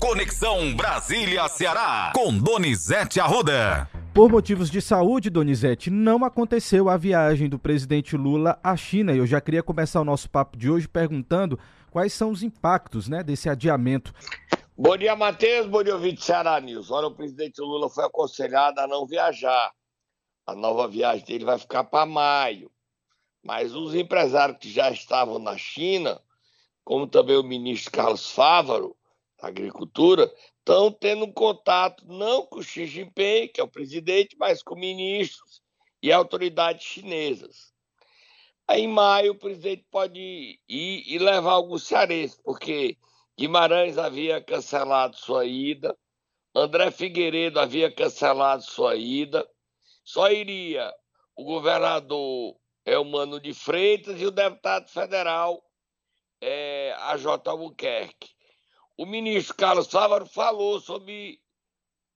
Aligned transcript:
Conexão 0.00 0.76
Brasília-Ceará, 0.76 2.12
com 2.14 2.32
Donizete 2.38 3.18
Arruda. 3.18 3.90
Por 4.14 4.30
motivos 4.30 4.70
de 4.70 4.80
saúde, 4.80 5.28
Donizete, 5.28 5.90
não 5.90 6.24
aconteceu 6.24 6.88
a 6.88 6.96
viagem 6.96 7.48
do 7.48 7.58
presidente 7.58 8.16
Lula 8.16 8.60
à 8.62 8.76
China. 8.76 9.12
E 9.12 9.18
eu 9.18 9.26
já 9.26 9.40
queria 9.40 9.62
começar 9.62 10.00
o 10.00 10.04
nosso 10.04 10.30
papo 10.30 10.56
de 10.56 10.70
hoje 10.70 10.86
perguntando 10.86 11.58
quais 11.90 12.12
são 12.12 12.30
os 12.30 12.44
impactos 12.44 13.08
né, 13.08 13.24
desse 13.24 13.48
adiamento. 13.48 14.14
Bom 14.76 14.96
dia, 14.96 15.16
Matheus. 15.16 15.66
Bom 15.66 15.82
dia, 15.82 15.94
ouvinte 15.94 16.24
Ceará 16.24 16.60
News. 16.60 16.92
Olha, 16.92 17.08
o 17.08 17.14
presidente 17.14 17.60
Lula 17.60 17.90
foi 17.90 18.04
aconselhado 18.04 18.78
a 18.78 18.86
não 18.86 19.04
viajar. 19.04 19.72
A 20.46 20.54
nova 20.54 20.86
viagem 20.86 21.26
dele 21.26 21.44
vai 21.44 21.58
ficar 21.58 21.82
para 21.82 22.06
maio. 22.06 22.70
Mas 23.42 23.74
os 23.74 23.96
empresários 23.96 24.58
que 24.58 24.70
já 24.70 24.90
estavam 24.90 25.40
na 25.40 25.58
China, 25.58 26.20
como 26.84 27.08
também 27.08 27.36
o 27.36 27.42
ministro 27.42 27.90
Carlos 27.90 28.30
Fávaro, 28.30 28.94
Agricultura, 29.40 30.32
estão 30.58 30.90
tendo 30.90 31.24
um 31.24 31.32
contato 31.32 32.04
não 32.06 32.44
com 32.44 32.58
o 32.58 32.62
Xi 32.62 32.86
Jinping, 32.86 33.48
que 33.48 33.60
é 33.60 33.64
o 33.64 33.68
presidente, 33.68 34.36
mas 34.38 34.62
com 34.62 34.74
ministros 34.74 35.62
e 36.02 36.12
autoridades 36.12 36.84
chinesas. 36.84 37.72
Aí, 38.66 38.82
em 38.82 38.88
maio, 38.88 39.32
o 39.32 39.38
presidente 39.38 39.86
pode 39.90 40.20
ir 40.68 41.04
e 41.06 41.18
levar 41.18 41.52
alguns 41.52 41.84
cearenses, 41.84 42.38
porque 42.42 42.98
Guimarães 43.38 43.96
havia 43.96 44.42
cancelado 44.42 45.16
sua 45.16 45.46
ida, 45.46 45.96
André 46.54 46.90
Figueiredo 46.90 47.60
havia 47.60 47.90
cancelado 47.90 48.62
sua 48.64 48.96
ida, 48.96 49.48
só 50.04 50.30
iria 50.30 50.92
o 51.36 51.44
governador 51.44 52.56
Elmano 52.84 53.40
de 53.40 53.54
Freitas 53.54 54.20
e 54.20 54.26
o 54.26 54.30
deputado 54.30 54.88
federal 54.88 55.62
é, 56.40 56.94
J. 57.16 57.48
Albuquerque. 57.48 58.37
O 59.00 59.06
ministro 59.06 59.54
Carlos 59.54 59.86
Fávaro 59.86 60.26
falou 60.26 60.80
sobre 60.80 61.38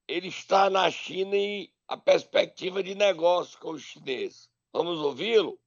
ele 0.05 0.27
estar 0.27 0.69
na 0.69 0.91
China 0.91 1.33
e 1.33 1.69
a 1.87 1.95
perspectiva 1.95 2.83
de 2.83 2.93
negócio 2.93 3.57
com 3.57 3.71
os 3.71 3.83
chineses. 3.83 4.49
Vamos 4.73 4.99
ouvi-lo? 4.99 5.57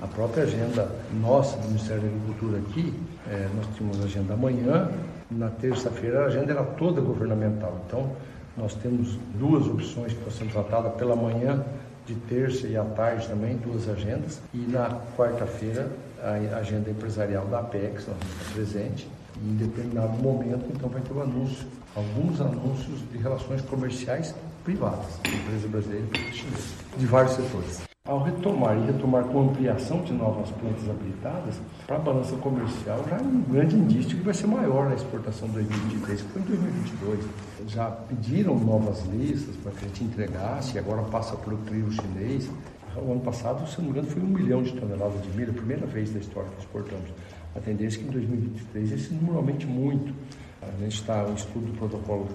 A 0.00 0.06
própria 0.06 0.44
agenda 0.44 0.86
nossa 1.12 1.58
do 1.58 1.68
Ministério 1.68 2.04
da 2.04 2.08
Agricultura 2.08 2.58
aqui, 2.60 2.94
é, 3.28 3.50
nós 3.54 3.66
tínhamos 3.76 4.02
agenda 4.02 4.32
amanhã, 4.32 4.90
na 5.30 5.50
terça-feira 5.50 6.22
a 6.22 6.26
agenda 6.28 6.52
era 6.52 6.64
toda 6.64 7.02
governamental. 7.02 7.78
Então, 7.86 8.16
nós 8.56 8.74
temos 8.76 9.16
duas 9.34 9.66
opções 9.66 10.14
que 10.14 10.18
estão 10.20 10.32
sendo 10.32 10.52
tratadas 10.52 10.94
pela 10.94 11.14
manhã, 11.14 11.66
de 12.06 12.14
terça 12.14 12.66
e 12.66 12.78
à 12.78 12.84
tarde 12.84 13.28
também, 13.28 13.58
duas 13.58 13.90
agendas. 13.90 14.40
E 14.54 14.58
na 14.58 15.02
quarta-feira, 15.18 15.92
a 16.18 16.56
agenda 16.56 16.88
empresarial 16.88 17.44
da 17.44 17.58
Apex, 17.58 18.06
nós 18.06 18.16
estar 18.16 18.54
presente 18.54 19.06
em 19.44 19.56
determinado 19.56 20.16
momento, 20.22 20.66
então 20.74 20.88
vai 20.88 21.00
ter 21.00 21.12
um 21.12 21.22
anúncio, 21.22 21.66
alguns 21.94 22.40
anúncios 22.40 23.00
de 23.10 23.18
relações 23.18 23.62
comerciais 23.62 24.34
privadas, 24.64 25.18
empresa 25.24 25.68
brasileira 25.68 26.06
e 26.12 26.32
chinesa, 26.32 26.74
de 26.96 27.06
vários 27.06 27.32
setores. 27.34 27.86
Ao 28.06 28.22
retomar 28.22 28.76
e 28.78 28.86
retomar 28.86 29.24
com 29.24 29.48
ampliação 29.48 30.00
de 30.02 30.12
novas 30.12 30.48
plantas 30.50 30.88
habilitadas, 30.88 31.60
para 31.88 31.96
a 31.96 31.98
balança 31.98 32.36
comercial 32.36 33.04
já 33.10 33.16
é 33.16 33.20
um 33.20 33.42
grande 33.42 33.74
indício 33.74 34.16
que 34.16 34.22
vai 34.22 34.32
ser 34.32 34.46
maior 34.46 34.92
a 34.92 34.94
exportação 34.94 35.48
de 35.48 35.54
2023, 35.54 36.22
que 36.22 36.28
foi 36.28 36.42
em 36.42 36.44
2022. 36.44 37.24
Já 37.66 37.90
pediram 37.90 38.56
novas 38.56 39.04
listas 39.06 39.56
para 39.56 39.72
que 39.72 39.84
a 39.84 39.88
gente 39.88 40.04
entregasse, 40.04 40.78
agora 40.78 41.02
passa 41.02 41.34
para 41.36 41.52
o 41.52 41.58
trio 41.58 41.90
chinês. 41.90 42.48
O 42.96 43.10
ano 43.10 43.20
passado, 43.20 43.68
se 43.68 43.78
não 43.78 43.86
me 43.86 43.90
engano, 43.90 44.06
foi 44.06 44.22
um 44.22 44.26
milhão 44.26 44.62
de 44.62 44.72
toneladas 44.72 45.20
de 45.22 45.30
milho, 45.36 45.50
a 45.50 45.54
primeira 45.54 45.86
vez 45.86 46.12
da 46.12 46.20
história 46.20 46.48
que 46.50 46.60
exportamos. 46.60 47.10
A 47.56 47.60
tendência 47.60 47.98
é 47.98 48.02
que 48.02 48.08
em 48.08 48.12
2023 48.12 48.92
esse 48.92 49.14
número 49.14 49.38
aumente 49.38 49.66
muito. 49.66 50.14
A 50.60 50.70
gente 50.78 50.96
está 51.00 51.24
um 51.24 51.34
estudo 51.34 51.72
do 51.72 51.78
protocolo 51.78 52.28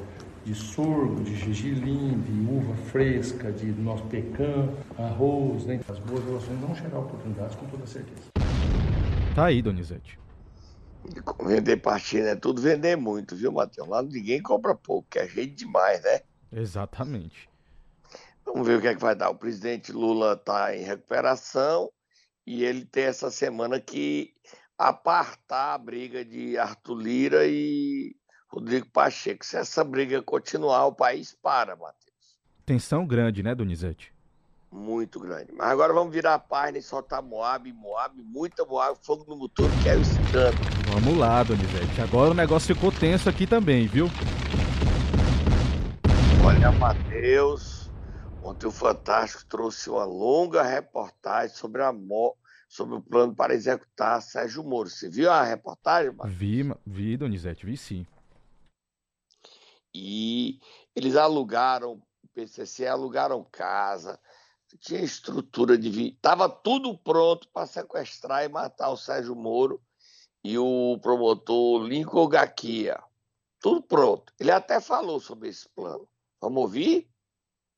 de 0.44 0.56
sorgo, 0.56 1.24
de 1.24 1.36
gergelim, 1.36 2.20
de 2.22 2.52
uva 2.52 2.76
fresca, 2.88 3.52
de 3.52 3.68
nosso 3.68 4.04
pecan, 4.06 4.70
arroz, 4.98 5.66
né? 5.66 5.80
As 5.88 6.00
boas 6.00 6.26
relações 6.26 6.60
vão 6.60 6.74
gerar 6.74 7.00
oportunidades 7.00 7.56
com 7.56 7.68
toda 7.68 7.86
certeza. 7.86 8.30
Tá 9.36 9.46
aí, 9.46 9.62
Donizete. 9.62 10.20
Vender 11.46 11.78
partida 11.78 12.30
é 12.30 12.36
tudo 12.36 12.60
vender 12.60 12.96
muito, 12.96 13.36
viu, 13.36 13.52
Matheus? 13.52 13.88
Lá 13.88 14.02
ninguém 14.02 14.42
compra 14.42 14.74
pouco, 14.74 15.08
que 15.10 15.20
é 15.20 15.28
jeito 15.28 15.56
demais, 15.56 16.02
né? 16.02 16.22
Exatamente. 16.52 17.48
Vamos 18.44 18.66
ver 18.66 18.80
o 18.80 18.82
que 18.82 18.88
é 18.88 18.96
que 18.96 19.02
vai 19.02 19.16
dar. 19.16 19.30
O 19.30 19.36
presidente 19.36 19.92
Lula 19.92 20.34
está 20.34 20.76
em 20.76 20.84
recuperação 20.84 21.92
e 22.46 22.64
ele 22.64 22.86
tem 22.86 23.04
essa 23.04 23.30
semana 23.30 23.80
que 23.80 24.34
apartar 24.82 25.76
a 25.76 25.78
briga 25.78 26.26
de 26.26 26.58
Arthur 26.58 26.96
Lira 26.96 27.46
e 27.46 28.16
Rodrigo 28.50 28.88
Pacheco. 28.88 29.46
Se 29.46 29.56
essa 29.56 29.84
briga 29.84 30.22
continuar, 30.24 30.88
o 30.88 30.92
país 30.92 31.38
para, 31.42 31.76
Matheus. 31.76 32.40
Tensão 32.66 33.06
grande, 33.06 33.44
né, 33.44 33.54
Donizete? 33.54 34.12
Muito 34.72 35.20
grande. 35.20 35.52
Mas 35.54 35.68
agora 35.68 35.94
vamos 35.94 36.12
virar 36.12 36.34
a 36.34 36.40
página 36.40 36.80
e 36.80 36.82
soltar 36.82 37.22
Moab, 37.22 37.72
Moab, 37.74 38.16
muita 38.24 38.66
Moab, 38.66 38.98
fogo 39.04 39.26
no 39.28 39.36
motor, 39.36 39.70
que 39.84 39.90
é 39.90 39.96
o 39.96 40.02
escândalo. 40.02 40.56
Vamos 40.94 41.18
lá, 41.18 41.44
Donizete. 41.44 42.02
Agora 42.02 42.32
o 42.32 42.34
negócio 42.34 42.74
ficou 42.74 42.92
tenso 42.92 43.30
aqui 43.30 43.46
também, 43.46 43.86
viu? 43.86 44.08
Olha, 46.44 46.72
Matheus, 46.72 47.92
ontem 48.42 48.66
o 48.66 48.72
Fantástico 48.72 49.46
trouxe 49.46 49.90
uma 49.92 50.06
longa 50.06 50.64
reportagem 50.64 51.56
sobre 51.56 51.84
a 51.84 51.92
morte 51.92 52.41
sobre 52.72 52.96
o 52.96 53.02
plano 53.02 53.36
para 53.36 53.54
executar 53.54 54.22
Sérgio 54.22 54.64
Moro. 54.64 54.90
Você 54.90 55.10
viu 55.10 55.30
a 55.30 55.44
reportagem? 55.44 56.16
Marcos? 56.16 56.34
Vi, 56.34 56.64
vi, 56.86 57.18
Donizete, 57.18 57.66
vi 57.66 57.76
sim. 57.76 58.08
E 59.94 60.58
eles 60.96 61.18
alugaram, 61.18 62.02
o 62.24 62.28
PCC 62.34 62.88
alugaram 62.88 63.46
casa, 63.52 64.18
tinha 64.80 65.02
estrutura 65.02 65.78
de 65.78 66.12
estava 66.12 66.48
tudo 66.48 66.98
pronto 66.98 67.50
para 67.50 67.68
sequestrar 67.68 68.46
e 68.46 68.48
matar 68.48 68.90
o 68.90 68.96
Sérgio 68.96 69.36
Moro 69.36 69.82
e 70.42 70.58
o 70.58 70.98
promotor 71.02 71.84
Lincoln 71.84 72.30
Gaquia. 72.30 73.04
Tudo 73.60 73.82
pronto. 73.82 74.32
Ele 74.40 74.50
até 74.50 74.80
falou 74.80 75.20
sobre 75.20 75.50
esse 75.50 75.68
plano. 75.68 76.08
Vamos 76.40 76.62
ouvir? 76.62 77.11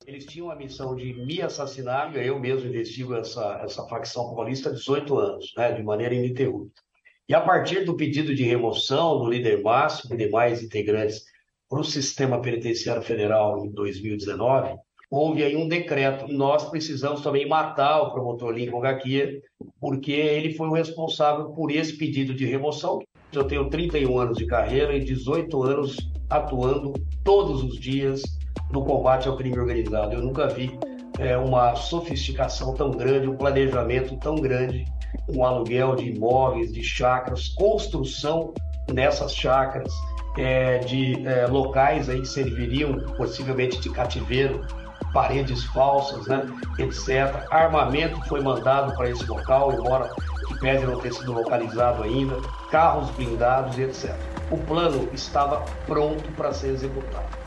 Eles 0.06 0.26
tinham 0.26 0.50
a 0.50 0.54
missão 0.54 0.94
de 0.94 1.14
me 1.14 1.40
assassinar, 1.40 2.14
eu 2.14 2.38
mesmo 2.38 2.68
investigo 2.68 3.14
essa, 3.14 3.60
essa 3.64 3.86
facção 3.88 4.24
comunista 4.28 4.68
há 4.68 4.72
18 4.72 5.18
anos, 5.18 5.52
né, 5.56 5.72
de 5.72 5.82
maneira 5.82 6.14
ininterrupta. 6.14 6.82
E 7.26 7.34
a 7.34 7.40
partir 7.40 7.86
do 7.86 7.96
pedido 7.96 8.34
de 8.34 8.44
remoção 8.44 9.18
do 9.18 9.30
líder 9.30 9.62
máximo 9.62 10.14
e 10.14 10.18
demais 10.18 10.62
integrantes 10.62 11.24
para 11.70 11.80
o 11.80 11.84
sistema 11.84 12.38
penitenciário 12.38 13.02
federal 13.02 13.64
em 13.64 13.70
2019, 13.70 14.76
houve 15.10 15.42
aí 15.42 15.56
um 15.56 15.66
decreto. 15.66 16.30
Nós 16.30 16.68
precisamos 16.68 17.22
também 17.22 17.48
matar 17.48 18.02
o 18.02 18.12
promotor 18.12 18.52
Lincoln 18.52 18.80
Gaquia, 18.80 19.40
porque 19.80 20.12
ele 20.12 20.52
foi 20.52 20.68
o 20.68 20.74
responsável 20.74 21.46
por 21.52 21.70
esse 21.70 21.96
pedido 21.96 22.34
de 22.34 22.44
remoção. 22.44 23.00
Eu 23.32 23.44
tenho 23.44 23.70
31 23.70 24.18
anos 24.18 24.36
de 24.36 24.46
carreira 24.46 24.94
e 24.94 25.02
18 25.02 25.62
anos 25.62 25.96
atuando 26.28 26.92
todos 27.24 27.64
os 27.64 27.80
dias 27.80 28.22
no 28.70 28.84
combate 28.84 29.28
ao 29.28 29.36
crime 29.36 29.58
organizado. 29.58 30.14
Eu 30.14 30.22
nunca 30.22 30.48
vi 30.48 30.78
é, 31.18 31.36
uma 31.36 31.74
sofisticação 31.74 32.74
tão 32.74 32.90
grande, 32.90 33.28
um 33.28 33.36
planejamento 33.36 34.16
tão 34.16 34.34
grande, 34.36 34.84
um 35.28 35.44
aluguel 35.44 35.94
de 35.94 36.10
imóveis, 36.10 36.72
de 36.72 36.82
chácaras, 36.82 37.48
construção 37.48 38.52
nessas 38.92 39.34
chácaras, 39.34 39.92
é, 40.36 40.78
de 40.78 41.26
é, 41.26 41.46
locais 41.46 42.08
aí 42.08 42.20
que 42.20 42.28
serviriam 42.28 42.98
possivelmente 43.16 43.80
de 43.80 43.90
cativeiro, 43.90 44.66
paredes 45.12 45.64
falsas, 45.66 46.26
né, 46.26 46.44
etc. 46.78 47.46
Armamento 47.50 48.20
foi 48.28 48.40
mandado 48.40 48.96
para 48.96 49.08
esse 49.08 49.24
local, 49.26 49.72
embora 49.72 50.10
que 50.48 50.58
pese 50.58 50.84
não 50.84 50.98
ter 50.98 51.12
sido 51.12 51.32
localizado 51.32 52.02
ainda, 52.02 52.36
carros 52.70 53.08
blindados, 53.10 53.78
etc. 53.78 54.14
O 54.50 54.58
plano 54.58 55.08
estava 55.12 55.64
pronto 55.86 56.30
para 56.32 56.52
ser 56.52 56.70
executado. 56.70 57.43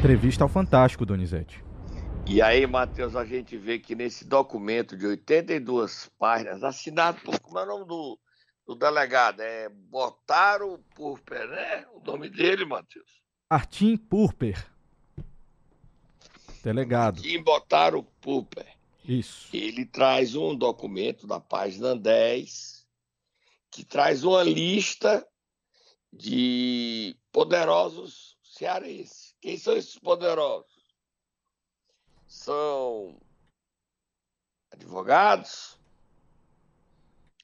Entrevista 0.00 0.44
ao 0.44 0.48
Fantástico, 0.48 1.04
Donizete. 1.04 1.62
E 2.26 2.40
aí, 2.40 2.66
Matheus, 2.66 3.14
a 3.14 3.22
gente 3.22 3.58
vê 3.58 3.78
que 3.78 3.94
nesse 3.94 4.24
documento 4.24 4.96
de 4.96 5.06
82 5.06 6.10
páginas, 6.18 6.64
assinado 6.64 7.20
por. 7.20 7.38
Como 7.38 7.58
é 7.58 7.64
o 7.64 7.66
nome 7.66 7.84
do, 7.84 8.18
do 8.66 8.74
delegado? 8.74 9.40
É 9.40 9.68
Botaro 9.68 10.82
Purper, 10.94 11.46
né? 11.48 11.86
O 11.92 12.00
nome 12.02 12.30
dele, 12.30 12.64
Matheus? 12.64 13.20
Artim 13.50 13.94
Purper. 13.94 14.66
Delegado. 16.64 17.18
Artim 17.18 17.42
Botaro 17.42 18.02
Purper. 18.22 18.68
Isso. 19.04 19.54
Ele 19.54 19.84
traz 19.84 20.34
um 20.34 20.56
documento 20.56 21.26
da 21.26 21.38
página 21.38 21.94
10 21.94 22.86
que 23.70 23.84
traz 23.84 24.24
uma 24.24 24.42
lista 24.42 25.26
de 26.10 27.14
poderosos 27.30 28.38
cearenses 28.42 29.29
quem 29.40 29.56
são 29.58 29.76
esses 29.76 29.98
poderosos? 29.98 30.70
São 32.26 33.20
advogados, 34.70 35.78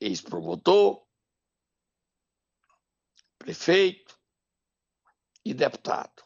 ex-promotor, 0.01 1.05
prefeito, 3.39 4.17
e 5.47 5.55
deputado. 5.55 6.25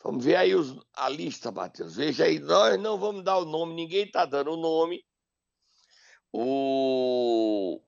Vamos 0.00 0.24
ver 0.24 0.36
aí 0.36 0.54
os, 0.54 0.78
a 0.94 1.08
lista, 1.08 1.50
Matheus. 1.50 1.96
Veja 1.96 2.24
aí, 2.24 2.38
nós 2.38 2.80
não 2.80 2.96
vamos 2.96 3.24
dar 3.24 3.38
o 3.38 3.44
nome, 3.44 3.74
ninguém 3.74 4.04
está 4.04 4.24
dando 4.24 4.52
o 4.52 4.56
nome. 4.56 5.04
O 6.32 7.82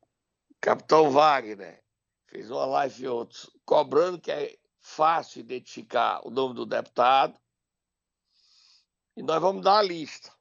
Capitão 0.60 1.12
Wagner 1.12 1.84
fez 2.26 2.50
uma 2.50 2.66
live 2.66 3.08
ontem 3.08 3.48
cobrando 3.64 4.20
que 4.20 4.32
é 4.32 4.58
fácil 4.88 5.40
identificar 5.40 6.26
o 6.26 6.30
nome 6.30 6.54
do 6.54 6.64
deputado. 6.64 7.38
E 9.16 9.22
nós 9.22 9.40
vamos 9.40 9.62
dar 9.62 9.78
a 9.78 9.82
lista 9.82 10.32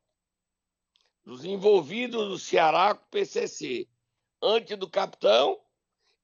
dos 1.26 1.44
envolvidos 1.44 2.30
no 2.30 2.38
Ceará 2.38 2.96
com 2.96 3.04
o 3.04 3.10
PCC. 3.10 3.88
Antes 4.42 4.78
do 4.78 4.90
capitão, 4.90 5.60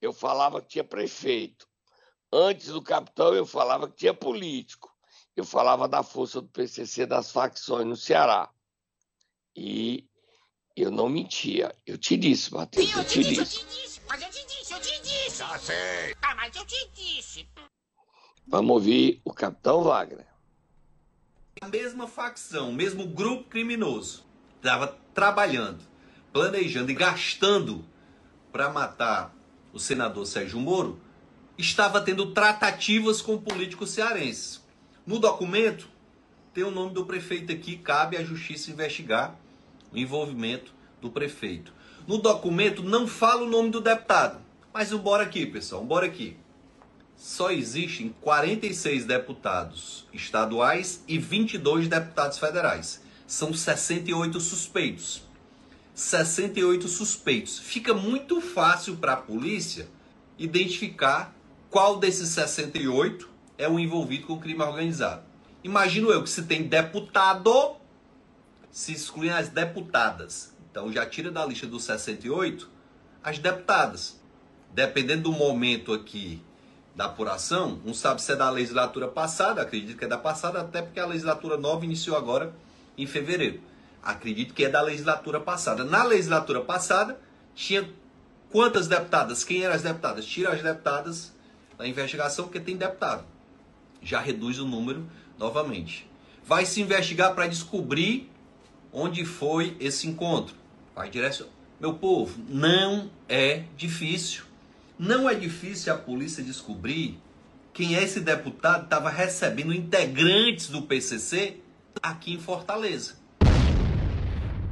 eu 0.01 0.13
falava 0.13 0.61
que 0.61 0.69
tinha 0.69 0.83
prefeito. 0.83 1.67
Antes 2.31 2.67
do 2.67 2.81
capitão, 2.81 3.33
eu 3.33 3.45
falava 3.45 3.89
que 3.89 3.97
tinha 3.97 4.13
político. 4.13 4.95
Eu 5.35 5.43
falava 5.43 5.87
da 5.87 6.03
força 6.03 6.41
do 6.41 6.47
PCC 6.47 7.05
das 7.05 7.31
facções 7.31 7.85
no 7.85 7.97
Ceará. 7.97 8.49
E 9.55 10.07
eu 10.75 10.89
não 10.89 11.09
mentia. 11.09 11.75
Eu 11.85 11.97
te 11.97 12.15
disse, 12.15 12.53
Matheus. 12.53 12.87
Sim, 12.87 12.93
eu, 12.93 12.99
eu 12.99 13.05
te, 13.05 13.13
te 13.13 13.23
disse, 13.23 13.43
disse. 13.43 13.59
eu 13.59 13.67
te 13.67 13.81
disse. 13.81 14.01
Mas 14.07 14.21
eu 14.21 14.29
te 14.29 14.45
disse, 14.45 14.73
eu 14.73 14.79
te 14.79 15.01
disse. 15.01 15.37
Já 15.37 15.59
sei. 15.59 16.15
Ah, 16.21 16.35
mas 16.35 16.55
eu 16.55 16.65
te 16.65 16.89
disse. 16.93 17.49
Vamos 18.47 18.71
ouvir 18.71 19.21
o 19.23 19.33
capitão 19.33 19.83
Wagner. 19.83 20.27
A 21.61 21.67
mesma 21.67 22.07
facção, 22.07 22.69
o 22.69 22.73
mesmo 22.73 23.07
grupo 23.07 23.49
criminoso, 23.49 24.25
estava 24.57 24.97
trabalhando, 25.13 25.79
planejando 26.31 26.91
e 26.91 26.93
gastando 26.93 27.85
para 28.51 28.69
matar 28.69 29.33
o 29.71 29.79
senador 29.79 30.25
Sérgio 30.25 30.59
Moro, 30.59 30.99
estava 31.57 32.01
tendo 32.01 32.33
tratativas 32.33 33.21
com 33.21 33.37
políticos 33.37 33.91
cearenses. 33.91 34.61
No 35.05 35.19
documento, 35.19 35.87
tem 36.53 36.63
o 36.63 36.71
nome 36.71 36.93
do 36.93 37.05
prefeito 37.05 37.51
aqui, 37.51 37.77
cabe 37.77 38.17
à 38.17 38.23
justiça 38.23 38.71
investigar 38.71 39.35
o 39.91 39.97
envolvimento 39.97 40.73
do 41.01 41.09
prefeito. 41.09 41.73
No 42.05 42.17
documento 42.17 42.83
não 42.83 43.07
fala 43.07 43.43
o 43.43 43.49
nome 43.49 43.69
do 43.69 43.81
deputado. 43.81 44.41
Mas 44.73 44.91
bora 44.91 45.23
aqui, 45.23 45.45
pessoal, 45.45 45.83
bora 45.83 46.05
aqui. 46.05 46.35
Só 47.23 47.51
existem 47.51 48.13
46 48.19 49.05
deputados 49.05 50.05
estaduais 50.11 51.01
e 51.07 51.17
22 51.17 51.87
deputados 51.87 52.37
federais. 52.37 53.01
São 53.25 53.53
68 53.53 54.41
suspeitos. 54.41 55.23
68 55.95 56.85
suspeitos. 56.89 57.59
Fica 57.59 57.93
muito 57.93 58.41
fácil 58.41 58.97
para 58.97 59.13
a 59.13 59.15
polícia 59.15 59.87
identificar 60.37 61.33
qual 61.69 61.97
desses 61.97 62.27
68 62.27 63.29
é 63.57 63.69
o 63.69 63.79
envolvido 63.79 64.27
com 64.27 64.33
o 64.33 64.39
crime 64.41 64.61
organizado. 64.61 65.23
Imagino 65.63 66.11
eu 66.11 66.23
que 66.23 66.29
se 66.29 66.43
tem 66.43 66.63
deputado, 66.63 67.77
se 68.69 68.91
excluem 68.91 69.29
as 69.29 69.47
deputadas. 69.47 70.53
Então 70.69 70.91
já 70.91 71.05
tira 71.05 71.31
da 71.31 71.45
lista 71.45 71.65
dos 71.67 71.85
68 71.85 72.69
as 73.23 73.39
deputadas. 73.39 74.21
Dependendo 74.73 75.23
do 75.23 75.31
momento 75.31 75.93
aqui 75.93 76.41
da 76.95 77.05
apuração, 77.05 77.79
não 77.83 77.93
sabe 77.93 78.21
se 78.21 78.31
é 78.31 78.35
da 78.35 78.49
legislatura 78.49 79.07
passada, 79.07 79.61
acredito 79.61 79.97
que 79.97 80.05
é 80.05 80.07
da 80.07 80.17
passada, 80.17 80.61
até 80.61 80.81
porque 80.81 80.99
a 80.99 81.05
legislatura 81.05 81.57
nova 81.57 81.83
iniciou 81.85 82.15
agora 82.15 82.53
em 82.97 83.07
fevereiro. 83.07 83.59
Acredito 84.01 84.53
que 84.53 84.65
é 84.65 84.69
da 84.69 84.81
legislatura 84.81 85.39
passada. 85.39 85.83
Na 85.83 86.03
legislatura 86.03 86.61
passada, 86.61 87.19
tinha 87.55 87.89
quantas 88.51 88.87
deputadas? 88.87 89.43
Quem 89.43 89.63
eram 89.63 89.73
as 89.73 89.81
deputadas? 89.81 90.25
Tira 90.25 90.51
as 90.51 90.61
deputadas 90.61 91.33
da 91.77 91.87
investigação, 91.87 92.45
porque 92.45 92.59
tem 92.59 92.77
deputado. 92.77 93.25
Já 94.01 94.19
reduz 94.19 94.59
o 94.59 94.65
número 94.65 95.05
novamente. 95.39 96.07
Vai 96.45 96.65
se 96.65 96.81
investigar 96.81 97.33
para 97.33 97.47
descobrir 97.47 98.29
onde 98.91 99.25
foi 99.25 99.75
esse 99.79 100.07
encontro. 100.07 100.55
Vai 100.93 101.09
direto. 101.09 101.47
Meu 101.79 101.95
povo, 101.95 102.39
não 102.47 103.09
é 103.27 103.63
difícil. 103.75 104.43
Não 105.03 105.29
é 105.29 105.35
difícil 105.35 105.91
a 105.91 105.97
polícia 105.97 106.41
descobrir 106.41 107.19
quem 107.73 107.93
é 107.93 108.01
esse 108.01 108.21
deputado 108.21 108.85
estava 108.85 109.09
recebendo 109.09 109.73
integrantes 109.73 110.69
do 110.69 110.83
PCC 110.83 111.57
aqui 112.01 112.33
em 112.33 112.39
Fortaleza. 112.39 113.17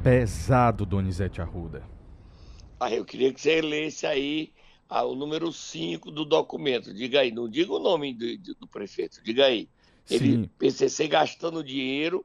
Pesado, 0.02 0.86
Donizete 0.86 1.42
Arruda. 1.42 1.86
Ah, 2.80 2.90
eu 2.90 3.04
queria 3.04 3.30
que 3.30 3.42
você 3.42 3.60
lesse 3.60 4.06
aí 4.06 4.54
ah, 4.88 5.04
o 5.04 5.14
número 5.14 5.52
5 5.52 6.10
do 6.10 6.24
documento. 6.24 6.94
Diga 6.94 7.20
aí, 7.20 7.30
não 7.30 7.46
diga 7.46 7.70
o 7.70 7.78
nome 7.78 8.14
do, 8.14 8.54
do 8.54 8.66
prefeito, 8.66 9.22
diga 9.22 9.44
aí. 9.44 9.68
Ele, 10.08 10.32
Sim. 10.32 10.50
PCC 10.58 11.08
gastando 11.08 11.62
dinheiro 11.62 12.24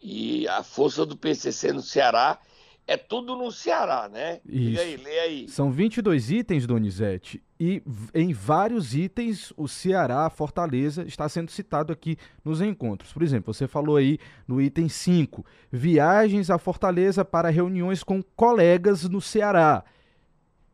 e 0.00 0.48
a 0.48 0.62
força 0.62 1.04
do 1.04 1.18
PCC 1.18 1.70
no 1.70 1.82
Ceará 1.82 2.40
é 2.86 2.96
tudo 2.96 3.36
no 3.36 3.50
Ceará, 3.50 4.08
né? 4.08 4.40
Diga 4.44 4.80
aí, 4.80 4.94
Isso. 4.94 5.04
lê 5.04 5.18
aí. 5.20 5.48
São 5.48 5.70
22 5.70 6.30
itens, 6.30 6.66
Donizete, 6.66 7.42
e 7.58 7.82
em 8.12 8.32
vários 8.32 8.94
itens 8.94 9.52
o 9.56 9.68
Ceará, 9.68 10.28
Fortaleza, 10.28 11.04
está 11.04 11.28
sendo 11.28 11.50
citado 11.50 11.92
aqui 11.92 12.16
nos 12.44 12.60
encontros. 12.60 13.12
Por 13.12 13.22
exemplo, 13.22 13.54
você 13.54 13.68
falou 13.68 13.96
aí 13.96 14.18
no 14.48 14.60
item 14.60 14.88
5, 14.88 15.44
viagens 15.70 16.50
a 16.50 16.58
Fortaleza 16.58 17.24
para 17.24 17.50
reuniões 17.50 18.02
com 18.02 18.22
colegas 18.22 19.08
no 19.08 19.20
Ceará. 19.20 19.84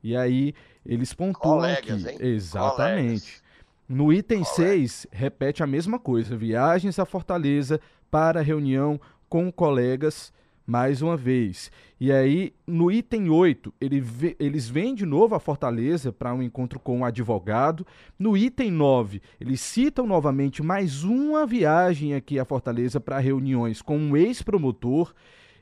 E 0.02 0.16
aí 0.16 0.54
eles 0.86 1.12
pontuam 1.12 1.56
Colegas, 1.56 2.06
aqui. 2.06 2.22
hein? 2.22 2.32
Exatamente. 2.32 3.20
Colegas. 3.20 3.42
No 3.88 4.12
item 4.12 4.42
Colegas. 4.42 4.54
6, 4.56 5.06
repete 5.10 5.62
a 5.62 5.66
mesma 5.66 5.98
coisa, 5.98 6.36
viagens 6.36 6.98
a 6.98 7.04
Fortaleza 7.04 7.80
para 8.10 8.40
reunião 8.40 8.98
com 9.28 9.52
colegas 9.52 10.32
mais 10.68 11.00
uma 11.00 11.16
vez. 11.16 11.72
E 11.98 12.12
aí, 12.12 12.52
no 12.66 12.92
item 12.92 13.30
8, 13.30 13.72
ele 13.80 14.02
vê- 14.02 14.36
eles 14.38 14.68
vêm 14.68 14.94
de 14.94 15.06
novo 15.06 15.34
a 15.34 15.40
Fortaleza 15.40 16.12
para 16.12 16.34
um 16.34 16.42
encontro 16.42 16.78
com 16.78 16.98
um 16.98 17.04
advogado. 17.06 17.86
No 18.18 18.36
item 18.36 18.70
9, 18.70 19.22
eles 19.40 19.62
citam 19.62 20.06
novamente 20.06 20.62
mais 20.62 21.04
uma 21.04 21.46
viagem 21.46 22.12
aqui 22.14 22.38
a 22.38 22.44
Fortaleza 22.44 23.00
para 23.00 23.18
reuniões 23.18 23.80
com 23.80 23.96
um 23.96 24.14
ex-promotor. 24.14 25.14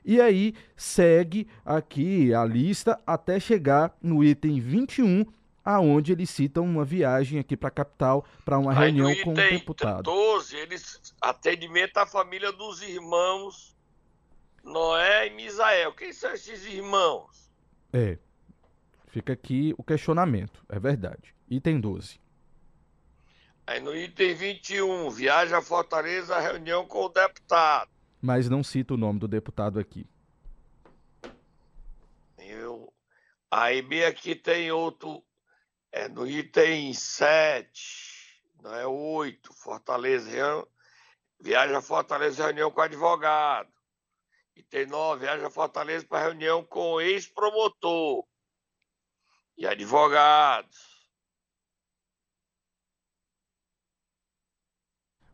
E 0.03 0.19
aí 0.19 0.53
segue 0.75 1.47
aqui 1.65 2.33
a 2.33 2.43
lista 2.43 2.99
até 3.07 3.39
chegar 3.39 3.95
no 4.03 4.21
item 4.21 4.59
21, 4.59 5.25
aonde 5.63 6.11
eles 6.11 6.29
citam 6.29 6.65
uma 6.65 6.83
viagem 6.83 7.39
aqui 7.39 7.55
para 7.55 7.69
a 7.69 7.71
capital 7.71 8.25
para 8.43 8.59
uma 8.59 8.71
Aí 8.73 8.91
reunião 8.91 9.15
com 9.23 9.29
um 9.31 9.33
item 9.33 9.57
deputado. 9.59 10.03
12, 10.03 10.55
eles 10.57 10.99
atendimento 11.21 11.97
à 11.97 12.05
família 12.05 12.51
dos 12.51 12.81
irmãos 12.81 13.76
Noé 14.67 15.27
e 15.27 15.29
Misael. 15.29 15.93
Quem 15.93 16.11
são 16.11 16.33
esses 16.33 16.65
irmãos? 16.65 17.49
É. 17.93 18.17
Fica 19.07 19.31
aqui 19.31 19.73
o 19.77 19.83
questionamento, 19.83 20.63
é 20.67 20.77
verdade. 20.77 21.33
Item 21.49 21.79
12. 21.79 22.19
Aí 23.65 23.79
no 23.79 23.95
item 23.95 24.35
21, 24.35 25.09
viaja 25.09 25.57
a 25.57 25.61
Fortaleza, 25.61 26.37
reunião 26.39 26.85
com 26.85 27.05
o 27.05 27.09
deputado. 27.09 27.89
Mas 28.21 28.49
não 28.49 28.63
cita 28.63 28.93
o 28.93 28.97
nome 28.97 29.19
do 29.19 29.27
deputado 29.27 29.79
aqui. 29.79 30.05
Eu... 32.37 32.93
Aí 33.49 33.81
bem 33.81 34.03
aqui 34.03 34.35
tem 34.35 34.71
outro, 34.71 35.23
é 35.91 36.09
no 36.09 36.27
item 36.27 36.93
7, 36.93 38.43
não 38.61 38.75
é 38.75 38.85
8, 38.85 39.53
Fortaleza, 39.53 40.29
reunião... 40.29 40.67
viaja 41.39 41.77
a 41.77 41.81
Fortaleza, 41.81 42.43
reunião 42.43 42.69
com 42.69 42.81
o 42.81 42.83
advogado. 42.83 43.76
Item 44.57 44.87
9, 44.87 45.19
viaja 45.21 45.47
a 45.47 45.51
Fortaleza 45.51 46.05
para 46.07 46.23
reunião 46.23 46.63
com 46.65 46.99
ex-promotor 46.99 48.25
e 49.55 49.67
advogados. 49.67 50.97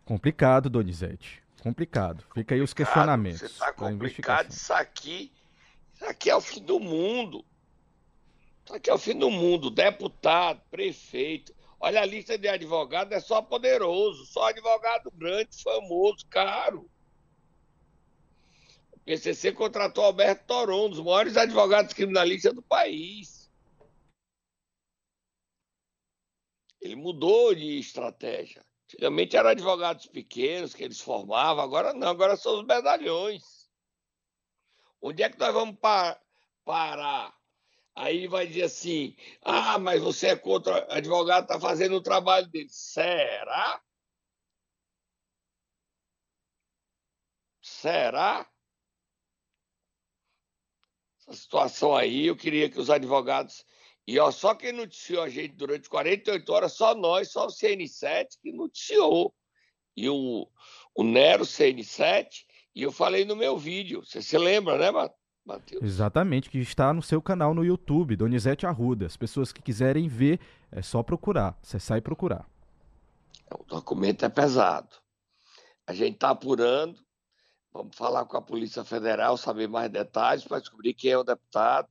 Complicado, 0.04 0.70
Donizete. 0.70 1.42
Complicado. 1.62 2.26
Fica 2.34 2.54
aí 2.54 2.62
os 2.62 2.74
questionamentos. 2.74 3.40
Você 3.40 3.58
tá 3.58 3.72
complicado, 3.72 4.52
isso 4.52 4.74
aqui, 4.74 5.32
isso 5.94 6.06
aqui 6.06 6.30
é 6.30 6.36
o 6.36 6.42
fim 6.42 6.62
do 6.62 6.78
mundo. 6.78 7.46
Isso 8.66 8.76
aqui 8.76 8.90
é 8.90 8.94
o 8.94 8.98
fim 8.98 9.18
do 9.18 9.32
mundo. 9.32 9.70
Deputado, 9.70 10.62
prefeito. 10.70 11.56
Olha 11.80 12.02
a 12.02 12.06
lista 12.06 12.38
de 12.38 12.50
advogados, 12.50 13.16
é 13.16 13.22
só 13.22 13.42
poderoso, 13.42 14.26
só 14.26 14.50
advogado 14.50 15.10
grande, 15.12 15.64
famoso, 15.64 16.26
caro. 16.30 16.92
PCC 19.06 19.52
contratou 19.52 20.06
Alberto 20.06 20.46
Toron, 20.46 20.86
um 20.86 20.90
dos 20.90 21.00
maiores 21.00 21.36
advogados 21.36 21.94
criminalistas 21.94 22.54
do 22.54 22.62
país. 22.62 23.52
Ele 26.82 26.96
mudou 26.96 27.54
de 27.54 27.80
estratégia. 27.80 28.66
Antigamente 28.86 29.36
eram 29.36 29.50
advogados 29.50 30.06
pequenos 30.06 30.74
que 30.74 30.84
eles 30.84 31.02
formavam, 31.02 31.64
agora 31.64 31.94
não, 31.94 32.10
agora 32.10 32.38
são 32.38 32.60
os 32.60 32.66
medalhões. 32.66 33.70
Onde 35.02 35.24
é 35.24 35.30
que 35.30 35.40
nós 35.40 35.54
vamos 35.54 35.78
parar? 36.64 37.36
Aí 37.96 38.28
vai 38.28 38.48
dizer 38.48 38.64
assim: 38.64 39.16
ah, 39.42 39.78
mas 39.80 40.02
você 40.02 40.28
é 40.28 40.36
contra 40.36 40.86
advogado, 40.94 41.44
está 41.44 41.60
fazendo 41.60 41.96
o 41.96 42.02
trabalho 42.02 42.48
dele. 42.48 42.70
Será? 42.70 43.82
Será? 47.62 48.53
Essa 51.28 51.34
situação 51.34 51.96
aí, 51.96 52.28
eu 52.28 52.36
queria 52.36 52.70
que 52.70 52.80
os 52.80 52.90
advogados. 52.90 53.66
E 54.06 54.20
ó, 54.20 54.30
só 54.32 54.54
quem 54.54 54.74
noticiou 54.74 55.24
a 55.24 55.30
gente 55.30 55.56
durante 55.56 55.90
48 55.90 56.52
horas, 56.52 56.74
só 56.74 56.94
nós, 56.94 57.32
só 57.32 57.46
o 57.46 57.50
CN7 57.50 58.28
que 58.42 58.52
noticiou. 58.52 59.34
E 59.96 60.10
o, 60.10 60.48
o 60.96 61.04
Nero 61.04 61.44
CN7, 61.44 62.28
e 62.76 62.82
eu 62.82 62.92
falei 62.92 63.24
no 63.24 63.36
meu 63.36 63.58
vídeo. 63.58 64.04
Você 64.04 64.22
se 64.22 64.38
lembra, 64.38 64.78
né, 64.78 65.10
Matheus? 65.46 65.84
Exatamente, 65.84 66.50
que 66.50 66.58
está 66.58 66.92
no 66.92 67.02
seu 67.02 67.22
canal 67.22 67.54
no 67.54 67.64
YouTube, 67.64 68.16
Donizete 68.16 68.66
Arruda. 68.66 69.06
As 69.06 69.16
pessoas 69.16 69.54
que 69.54 69.62
quiserem 69.62 70.08
ver, 70.08 70.40
é 70.72 70.82
só 70.82 71.04
procurar. 71.04 71.58
Você 71.62 71.80
sai 71.80 72.02
procurar. 72.02 72.50
O 73.52 73.64
documento 73.64 74.26
é 74.26 74.30
pesado. 74.30 74.90
A 75.86 75.94
gente 75.94 76.16
está 76.16 76.32
apurando. 76.32 77.00
Vamos 77.74 77.96
falar 77.96 78.26
com 78.26 78.38
a 78.38 78.42
Polícia 78.42 78.84
Federal, 78.84 79.36
saber 79.36 79.68
mais 79.68 79.92
detalhes 79.92 80.44
para 80.44 80.60
descobrir 80.60 80.94
quem 80.94 81.12
é 81.12 81.18
o 81.18 81.24
deputado 81.24 81.88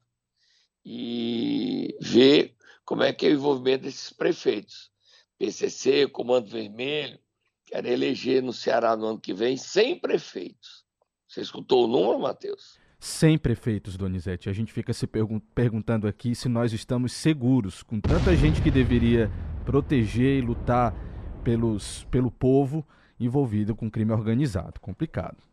e 0.85 1.97
ver 2.01 2.55
como 2.85 3.03
é 3.03 3.13
que 3.13 3.27
é 3.27 3.31
o 3.31 3.33
envolvimento 3.33 3.85
desses 3.85 4.13
prefeitos. 4.13 4.93
PCC, 5.39 6.07
Comando 6.07 6.49
Vermelho, 6.49 7.19
querem 7.67 7.93
eleger 7.93 8.43
no 8.43 8.53
Ceará 8.53 8.97
no 8.97 9.07
ano 9.07 9.21
que 9.21 9.35
vem 9.35 9.57
100 9.57 9.99
prefeitos. 9.99 10.85
Você 11.27 11.41
escutou 11.41 11.85
o 11.85 11.89
número, 11.89 12.21
Matheus? 12.21 12.79
100 13.01 13.39
prefeitos, 13.39 13.97
Donizete. 13.97 14.49
A 14.49 14.53
gente 14.53 14.73
fica 14.73 14.93
se 14.93 15.09
pergun 15.09 15.41
perguntando 15.41 16.07
aqui 16.07 16.37
se 16.37 16.49
nós 16.49 16.73
estamos 16.73 17.13
seguros, 17.13 17.83
com 17.83 18.01
tanta 18.01 18.37
gente 18.37 18.63
que 18.63 18.71
deveria 18.71 19.29
proteger 19.65 20.39
e 20.39 20.41
lutar 20.41 20.95
pelos, 21.43 22.05
pelo 22.05 22.31
povo 22.31 22.87
envolvido 23.19 23.75
com 23.75 23.91
crime 23.91 24.13
organizado. 24.13 24.79
Complicado. 24.81 25.52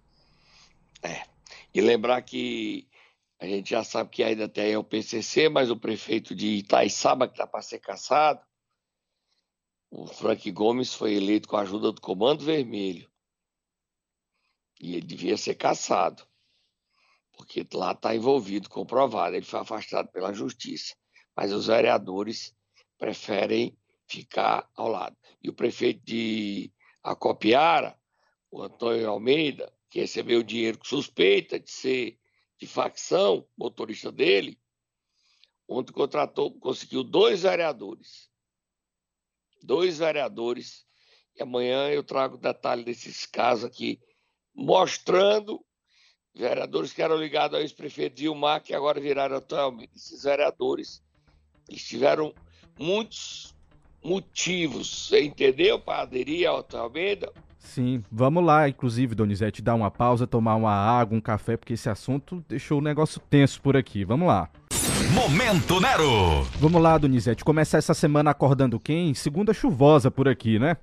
É. 1.04 1.26
E 1.74 1.82
lembrar 1.82 2.22
que 2.22 2.88
a 3.40 3.46
gente 3.46 3.70
já 3.70 3.84
sabe 3.84 4.10
que 4.10 4.24
ainda 4.24 4.50
tem 4.50 4.76
o 4.76 4.84
PCC, 4.84 5.48
mas 5.48 5.72
o 5.72 5.78
prefeito 5.78 6.36
de 6.36 6.48
Itaiçaba, 6.58 7.28
que 7.28 7.34
está 7.34 7.48
para 7.48 7.62
ser 7.62 7.80
caçado, 7.80 8.46
o 9.92 10.06
Frank 10.06 10.52
Gomes 10.52 10.94
foi 10.94 11.14
eleito 11.14 11.48
com 11.48 11.56
a 11.56 11.62
ajuda 11.62 11.92
do 11.92 12.02
Comando 12.02 12.44
Vermelho. 12.44 13.10
E 14.80 14.96
ele 14.96 15.06
devia 15.06 15.36
ser 15.36 15.56
caçado, 15.56 16.26
porque 17.34 17.66
lá 17.74 17.94
está 17.94 18.16
envolvido, 18.16 18.70
comprovado. 18.70 19.36
Ele 19.36 19.46
foi 19.46 19.60
afastado 19.60 20.10
pela 20.10 20.34
justiça. 20.34 20.96
Mas 21.36 21.52
os 21.52 21.68
vereadores 21.68 22.56
preferem 22.98 23.78
ficar 24.08 24.70
ao 24.76 24.90
lado. 24.90 25.16
E 25.42 25.50
o 25.50 25.54
prefeito 25.54 26.04
de 26.04 26.72
Acopiara, 27.02 27.98
o 28.52 28.62
Antônio 28.62 29.10
Almeida, 29.10 29.72
que 29.90 30.00
recebeu 30.00 30.44
dinheiro 30.44 30.80
suspeita 30.84 31.60
de 31.60 31.72
ser 31.72 32.20
de 32.60 32.68
facção, 32.68 33.48
motorista 33.58 34.12
dele, 34.12 34.60
ontem 35.68 35.94
contratou, 35.94 36.52
conseguiu 36.60 37.04
dois 37.04 37.44
vereadores. 37.44 38.30
Dois 39.64 39.98
vereadores. 39.98 40.86
E 41.36 41.42
amanhã 41.42 41.90
eu 41.90 42.04
trago 42.04 42.38
detalhe 42.38 42.84
desses 42.84 43.26
casos 43.26 43.64
aqui, 43.64 44.00
mostrando 44.54 45.66
vereadores 46.36 46.92
que 46.92 47.02
eram 47.02 47.16
ligados 47.16 47.56
ao 47.56 47.62
ex-prefeito 47.62 48.20
Vilmar, 48.20 48.62
que 48.62 48.74
agora 48.74 49.00
viraram 49.00 49.38
atualmente. 49.38 49.96
Esses 49.96 50.24
vereadores, 50.24 51.02
tiveram 51.84 52.34
muitos 52.78 53.56
motivos, 54.04 55.08
você 55.08 55.24
entendeu, 55.24 55.80
para 55.80 56.04
aderir 56.04 56.48
Almeida? 56.48 57.32
Sim, 57.60 58.02
vamos 58.10 58.44
lá, 58.44 58.68
inclusive, 58.70 59.14
Donizete, 59.14 59.62
dar 59.62 59.76
uma 59.76 59.92
pausa, 59.92 60.26
tomar 60.26 60.56
uma 60.56 60.72
água, 60.74 61.18
um 61.18 61.22
café, 61.22 61.58
porque 61.58 61.74
esse 61.74 61.90
assunto 61.90 62.44
deixou 62.48 62.80
o 62.80 62.82
negócio 62.82 63.22
tenso 63.30 63.62
por 63.62 63.76
aqui. 63.76 64.06
Vamos 64.06 64.28
lá. 64.28 64.50
Momento 65.14 65.80
Nero! 65.80 66.44
Vamos 66.60 66.82
lá, 66.82 66.98
Donizete, 66.98 67.44
começar 67.44 67.78
essa 67.78 67.94
semana 67.94 68.32
acordando 68.32 68.80
quem? 68.80 69.14
Segunda 69.14 69.54
chuvosa 69.54 70.10
por 70.10 70.28
aqui, 70.28 70.58
né? 70.58 70.78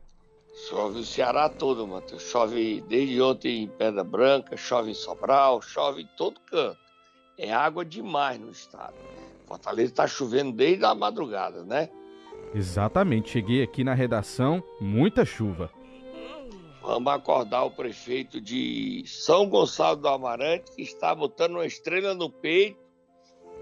Chove 0.69 1.01
o 1.01 1.05
Ceará 1.05 1.49
todo, 1.49 1.87
Matheus. 1.87 2.23
Chove 2.23 2.83
desde 2.89 3.21
ontem 3.21 3.65
em 3.65 3.69
Pedra 3.69 4.05
Branca, 4.05 4.57
chove 4.57 4.91
em 4.91 4.95
Sobral, 4.95 5.61
chove 5.63 6.03
em 6.03 6.09
todo 6.17 6.41
canto. 6.41 6.79
É 7.39 7.53
água 7.53 7.85
demais 7.85 8.39
no 8.39 8.51
estado. 8.51 8.95
Fortaleza 9.47 9.93
está 9.93 10.07
chovendo 10.07 10.53
desde 10.53 10.85
a 10.85 10.95
madrugada, 10.95 11.63
né? 11.63 11.89
Exatamente, 12.55 13.31
cheguei 13.31 13.63
aqui 13.63 13.85
na 13.85 13.95
redação, 13.95 14.63
muita 14.81 15.25
chuva. 15.25 15.71
Vamos 16.87 17.13
acordar 17.13 17.65
o 17.65 17.71
prefeito 17.73 18.41
de 18.41 19.03
São 19.07 19.49
Gonçalo 19.49 19.97
do 19.97 20.07
Amarante, 20.07 20.71
que 20.71 20.83
está 20.83 21.13
botando 21.13 21.55
uma 21.55 21.67
estrela 21.67 22.15
no 22.15 22.31
peito 22.31 22.79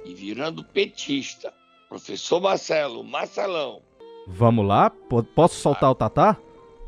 e 0.05 0.13
virando 0.13 0.63
petista. 0.63 1.51
Professor 1.89 2.39
Marcelo, 2.39 3.03
Marcelão. 3.03 3.81
Vamos 4.27 4.67
lá? 4.67 4.91
Posso 5.35 5.55
soltar 5.55 5.91
o 5.91 5.95
Tatá? 5.95 6.37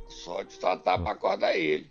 Solte 0.09 0.59
o 0.59 0.61
Tatá 0.61 0.99
para 0.99 1.12
acordar 1.12 1.57
ele. 1.57 1.90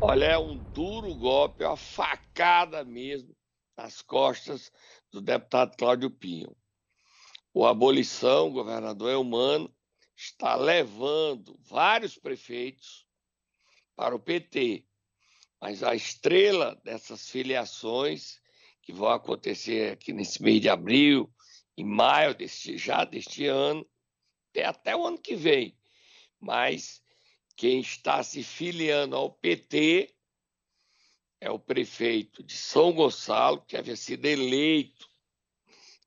Olha, 0.00 0.24
é 0.24 0.38
um 0.38 0.56
duro 0.56 1.14
golpe, 1.16 1.62
é 1.62 1.68
uma 1.68 1.76
facada 1.76 2.82
mesmo 2.82 3.34
nas 3.82 4.00
costas 4.00 4.70
do 5.10 5.20
deputado 5.20 5.76
Cláudio 5.76 6.08
Pinho. 6.08 6.56
O 7.52 7.66
abolição, 7.66 8.48
governador 8.48 9.10
é 9.10 9.16
humano, 9.16 9.74
está 10.16 10.54
levando 10.54 11.58
vários 11.60 12.16
prefeitos 12.16 13.04
para 13.96 14.14
o 14.14 14.20
PT. 14.20 14.86
Mas 15.60 15.82
a 15.82 15.96
estrela 15.96 16.80
dessas 16.84 17.28
filiações, 17.28 18.40
que 18.82 18.92
vão 18.92 19.08
acontecer 19.08 19.92
aqui 19.92 20.12
nesse 20.12 20.40
mês 20.40 20.60
de 20.60 20.68
abril, 20.68 21.28
em 21.76 21.84
maio 21.84 22.36
deste, 22.36 22.78
já 22.78 23.04
deste 23.04 23.46
ano, 23.46 23.84
até 24.64 24.94
o 24.94 25.04
ano 25.04 25.18
que 25.18 25.34
vem. 25.34 25.76
Mas 26.38 27.02
quem 27.56 27.80
está 27.80 28.22
se 28.22 28.44
filiando 28.44 29.16
ao 29.16 29.32
PT 29.32 30.14
é 31.42 31.50
o 31.50 31.58
prefeito 31.58 32.40
de 32.40 32.56
São 32.56 32.92
Gonçalo, 32.92 33.62
que 33.62 33.76
havia 33.76 33.96
sido 33.96 34.26
eleito 34.26 35.10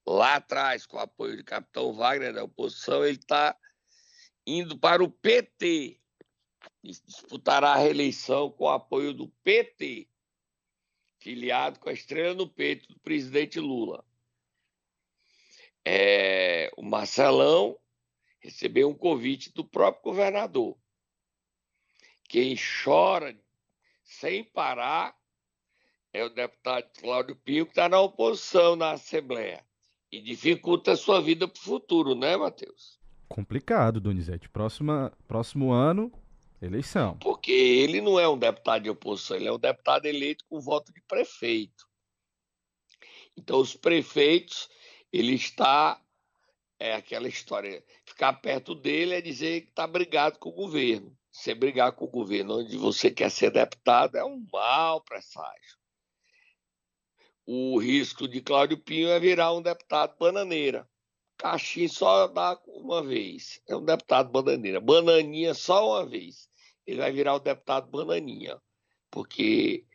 lá 0.08 0.36
atrás 0.36 0.86
com 0.86 0.96
o 0.96 1.01
apoio 1.01 1.36
de 1.36 1.44
capitão 1.44 1.94
Wagner 1.94 2.34
da 2.34 2.46
oposição, 2.46 3.04
ele 3.04 3.18
está 3.18 3.54
indo 4.48 4.80
para 4.80 5.04
o 5.04 5.12
PT 5.12 6.00
e 6.82 6.92
disputará 7.06 7.74
a 7.74 7.77
reeleição 7.77 8.50
com 8.50 8.63
o 8.63 8.70
apoio 8.70 9.13
do 9.13 9.27
PT, 9.44 10.08
filiado 11.20 11.82
com 11.82 11.89
a 11.89 11.94
estrela 11.94 12.34
no 12.34 12.48
peito 12.48 12.88
do 12.88 13.00
presidente 13.01 13.60
Lula. 13.60 14.06
É, 15.84 16.72
o 16.77 16.82
Marcelão 16.82 17.77
recebeu 18.39 18.89
um 18.89 18.98
convite 18.98 19.51
do 19.51 19.65
próprio 19.65 20.13
governador. 20.13 20.77
Quem 22.24 22.56
chora 22.56 23.38
sem 24.01 24.42
parar 24.42 25.13
é 26.15 26.24
o 26.24 26.29
deputado 26.29 26.86
Cláudio 27.01 27.36
Pinho, 27.36 27.65
que 27.65 27.74
está 27.74 27.89
na 27.89 28.00
oposição 28.00 28.77
na 28.77 28.91
Assembleia. 28.91 29.62
E 30.10 30.22
dificulta 30.22 30.93
a 30.93 30.98
sua 30.98 31.19
vida 31.19 31.45
para 31.45 31.60
o 31.60 31.63
futuro, 31.63 32.15
né, 32.15 32.38
Matheus? 32.38 32.98
Complicado, 33.27 34.00
Donizete. 34.00 34.48
Próxima, 34.48 35.12
próximo 35.27 35.74
ano, 35.74 36.10
eleição. 36.62 37.17
Porque 37.17 37.51
ele 37.51 38.00
não 38.00 38.17
é 38.17 38.29
um 38.29 38.38
deputado 38.38 38.84
de 38.84 38.89
oposição, 38.89 39.36
ele 39.36 39.50
é 39.50 39.51
um 39.51 39.60
deputado 39.60 40.05
eleito 40.05 40.45
com 40.48 40.62
voto 40.62 40.93
de 40.93 41.01
prefeito. 41.01 41.86
Então, 43.36 43.60
os 43.60 43.75
prefeitos, 43.75 44.69
ele 45.12 45.34
está. 45.34 46.01
É 46.79 46.93
aquela 46.95 47.27
história. 47.27 47.84
Ficar 48.05 48.34
perto 48.34 48.74
dele 48.74 49.15
é 49.15 49.22
dizer 49.22 49.62
que 49.62 49.69
está 49.69 49.86
brigado 49.86 50.39
com 50.39 50.50
o 50.50 50.53
governo. 50.53 51.13
Você 51.29 51.53
brigar 51.53 51.91
com 51.91 52.05
o 52.05 52.10
governo 52.10 52.60
onde 52.60 52.77
você 52.77 53.12
quer 53.12 53.29
ser 53.29 53.51
deputado 53.51 54.15
é 54.15 54.24
um 54.24 54.45
mau 54.51 55.01
presságio. 55.01 55.85
O 57.46 57.78
risco 57.78 58.28
de 58.28 58.42
Cláudio 58.42 58.78
Pinho 58.78 59.10
é 59.10 59.20
virar 59.20 59.54
um 59.54 59.62
deputado 59.62 60.18
bananeira. 60.18 60.90
Caixinha 61.38 61.88
só 61.88 62.28
dá 62.28 62.60
uma 62.66 63.04
vez. 63.04 63.62
É 63.68 63.75
um 63.75 63.86
deputado 63.86 64.32
bananeira. 64.32 64.82
Bananinha 64.82 65.54
só 65.54 65.90
uma 65.90 66.06
vez. 66.06 66.50
Ele 66.88 66.98
vai 66.98 67.12
virar 67.12 67.36
o 67.36 67.40
deputado 67.40 67.88
bananinha. 67.90 68.60
Porque 69.12 69.86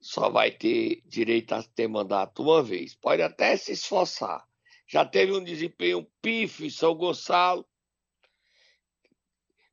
só 0.00 0.30
vai 0.30 0.50
ter 0.50 1.02
direito 1.04 1.52
a 1.52 1.62
ter 1.62 1.88
mandato 1.88 2.42
uma 2.42 2.62
vez. 2.62 2.94
Pode 2.94 3.22
até 3.22 3.56
se 3.56 3.72
esforçar. 3.72 4.46
Já 4.86 5.04
teve 5.04 5.32
um 5.32 5.42
desempenho 5.42 6.06
pífio 6.22 6.66
em 6.66 6.70
São 6.70 6.94
Gonçalo, 6.94 7.66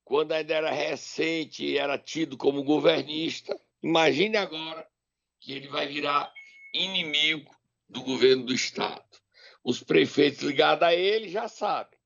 quando 0.04 0.32
ainda 0.32 0.54
era 0.54 0.72
recente 0.72 1.66
e 1.66 1.78
era 1.78 1.98
tido 1.98 2.38
como 2.38 2.64
governista. 2.64 3.60
Imagine 3.82 4.38
agora 4.38 4.88
que 5.40 5.52
ele 5.52 5.68
vai 5.68 5.88
virar 5.88 6.32
inimigo 6.84 7.56
do 7.90 8.02
governo 8.02 8.46
do 8.46 8.54
Estado. 8.54 9.04
os 9.64 9.84
prefeitos 9.84 10.44
ligados 10.44 10.84
a 10.84 10.94
ele 10.94 11.28
já 11.28 11.48
sabem. 11.50 12.00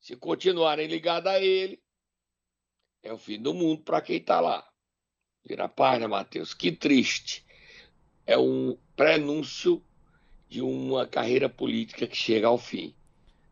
Se 0.00 0.16
continuarem 0.16 0.86
ligados 0.86 1.30
a 1.30 1.38
ele, 1.38 1.78
é 3.02 3.12
o 3.12 3.18
fim 3.18 3.40
do 3.40 3.52
mundo 3.52 3.82
para 3.82 4.00
quem 4.00 4.16
está 4.16 4.40
lá. 4.40 4.66
Vira 5.44 5.64
a 5.64 5.68
página, 5.68 6.08
Matheus. 6.08 6.54
Que 6.54 6.72
triste. 6.72 7.44
É 8.26 8.38
um 8.38 8.78
prenúncio 8.96 9.82
de 10.48 10.62
uma 10.62 11.06
carreira 11.06 11.48
política 11.48 12.06
que 12.06 12.16
chega 12.16 12.46
ao 12.46 12.58
fim. 12.58 12.94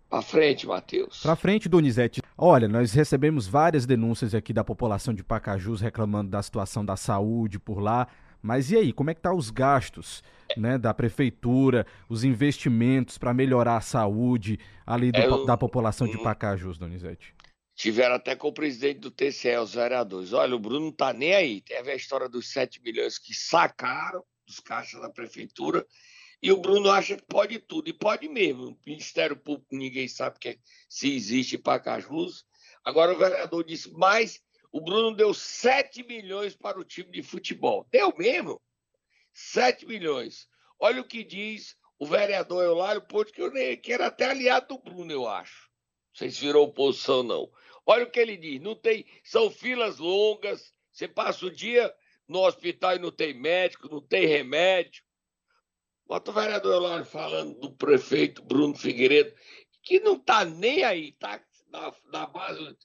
Para 0.08 0.22
frente, 0.22 0.66
Matheus. 0.66 1.20
Para 1.20 1.36
frente, 1.36 1.68
Donizete. 1.68 2.22
Olha, 2.38 2.68
nós 2.68 2.92
recebemos 2.92 3.46
várias 3.46 3.84
denúncias 3.86 4.34
aqui 4.34 4.52
da 4.52 4.62
população 4.62 5.12
de 5.12 5.24
Pacajus 5.24 5.80
reclamando 5.80 6.30
da 6.30 6.42
situação 6.42 6.84
da 6.84 6.96
saúde 6.96 7.58
por 7.58 7.80
lá. 7.80 8.08
Mas 8.46 8.70
e 8.70 8.76
aí, 8.76 8.92
como 8.92 9.10
é 9.10 9.14
que 9.14 9.20
tá 9.20 9.34
os 9.34 9.50
gastos, 9.50 10.22
né, 10.56 10.78
da 10.78 10.94
prefeitura, 10.94 11.84
os 12.08 12.22
investimentos 12.22 13.18
para 13.18 13.34
melhorar 13.34 13.78
a 13.78 13.80
saúde 13.80 14.60
ali 14.86 15.10
do, 15.10 15.18
é, 15.18 15.44
da 15.44 15.56
população 15.56 16.06
de 16.06 16.16
Pacajus, 16.22 16.78
Donizete? 16.78 17.34
Tiveram 17.74 18.14
até 18.14 18.36
com 18.36 18.46
o 18.46 18.52
presidente 18.52 19.00
do 19.00 19.10
TCE, 19.10 19.56
os 19.56 19.74
vereadores. 19.74 20.32
Olha, 20.32 20.54
o 20.54 20.60
Bruno 20.60 20.86
não 20.86 20.92
tá 20.92 21.12
nem 21.12 21.34
aí. 21.34 21.60
Teve 21.60 21.90
a 21.90 21.96
história 21.96 22.28
dos 22.28 22.52
7 22.52 22.80
milhões 22.84 23.18
que 23.18 23.34
sacaram 23.34 24.22
dos 24.46 24.60
caixas 24.60 25.00
da 25.00 25.10
prefeitura. 25.10 25.84
E 26.40 26.52
o 26.52 26.56
Bruno 26.56 26.88
acha 26.88 27.16
que 27.16 27.26
pode 27.26 27.58
tudo. 27.58 27.88
E 27.88 27.92
pode 27.92 28.28
mesmo. 28.28 28.68
O 28.68 28.78
Ministério 28.86 29.36
Público, 29.36 29.74
ninguém 29.74 30.06
sabe 30.06 30.38
que, 30.38 30.50
é, 30.50 30.56
se 30.88 31.12
existe 31.12 31.58
Pacajus. 31.58 32.44
Agora 32.84 33.12
o 33.12 33.18
vereador 33.18 33.64
disse, 33.64 33.92
mas 33.92 34.40
o 34.76 34.80
Bruno 34.82 35.16
deu 35.16 35.32
7 35.32 36.02
milhões 36.02 36.54
para 36.54 36.78
o 36.78 36.84
time 36.84 37.10
de 37.10 37.22
futebol. 37.22 37.86
Deu 37.90 38.14
mesmo? 38.14 38.60
7 39.32 39.86
milhões. 39.86 40.46
Olha 40.78 41.00
o 41.00 41.08
que 41.08 41.24
diz 41.24 41.74
o 41.98 42.04
vereador 42.04 42.62
Eulário 42.62 43.00
Ponte, 43.00 43.32
que, 43.32 43.76
que 43.78 43.90
era 43.90 44.08
até 44.08 44.26
aliado 44.26 44.76
do 44.76 44.78
Bruno, 44.82 45.10
eu 45.10 45.26
acho. 45.26 45.70
Não 46.10 46.18
sei 46.18 46.30
se 46.30 46.40
virou 46.42 46.66
oposição, 46.66 47.22
não. 47.22 47.50
Olha 47.86 48.04
o 48.04 48.10
que 48.10 48.20
ele 48.20 48.36
diz: 48.36 48.60
não 48.60 48.74
tem, 48.74 49.06
são 49.24 49.50
filas 49.50 49.96
longas, 49.96 50.74
você 50.92 51.08
passa 51.08 51.46
o 51.46 51.50
dia 51.50 51.90
no 52.28 52.40
hospital 52.40 52.96
e 52.96 52.98
não 52.98 53.10
tem 53.10 53.32
médico, 53.32 53.88
não 53.88 54.02
tem 54.02 54.26
remédio. 54.26 55.02
Bota 56.06 56.30
o 56.30 56.34
vereador 56.34 56.82
lá 56.82 57.02
falando 57.02 57.58
do 57.58 57.74
prefeito 57.74 58.42
Bruno 58.42 58.74
Figueiredo, 58.74 59.34
que 59.82 60.00
não 60.00 60.16
está 60.16 60.44
nem 60.44 60.84
aí, 60.84 61.08
está 61.08 61.42
na, 61.70 61.94
na, 62.12 62.26
base. 62.26 62.76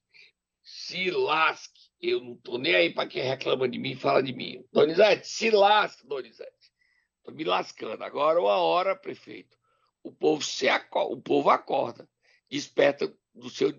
Se 0.63 1.11
lasque. 1.11 1.80
Eu 2.01 2.19
não 2.19 2.33
estou 2.33 2.57
nem 2.57 2.75
aí 2.75 2.89
para 2.93 3.07
quem 3.07 3.21
reclama 3.21 3.69
de 3.69 3.77
mim 3.77 3.91
e 3.91 3.95
fala 3.95 4.23
de 4.23 4.33
mim. 4.33 4.65
Donizete, 4.73 5.27
se 5.27 5.51
lasque, 5.51 6.07
Donizete. 6.07 6.71
Estou 7.19 7.35
me 7.35 7.43
lascando. 7.43 8.03
Agora, 8.03 8.39
uma 8.39 8.57
hora, 8.57 8.95
prefeito. 8.95 9.55
O 10.03 10.11
povo, 10.11 10.43
se 10.43 10.67
acorda, 10.67 11.13
o 11.13 11.21
povo 11.21 11.49
acorda, 11.51 12.09
desperta 12.49 13.13
do 13.35 13.49
seu 13.49 13.71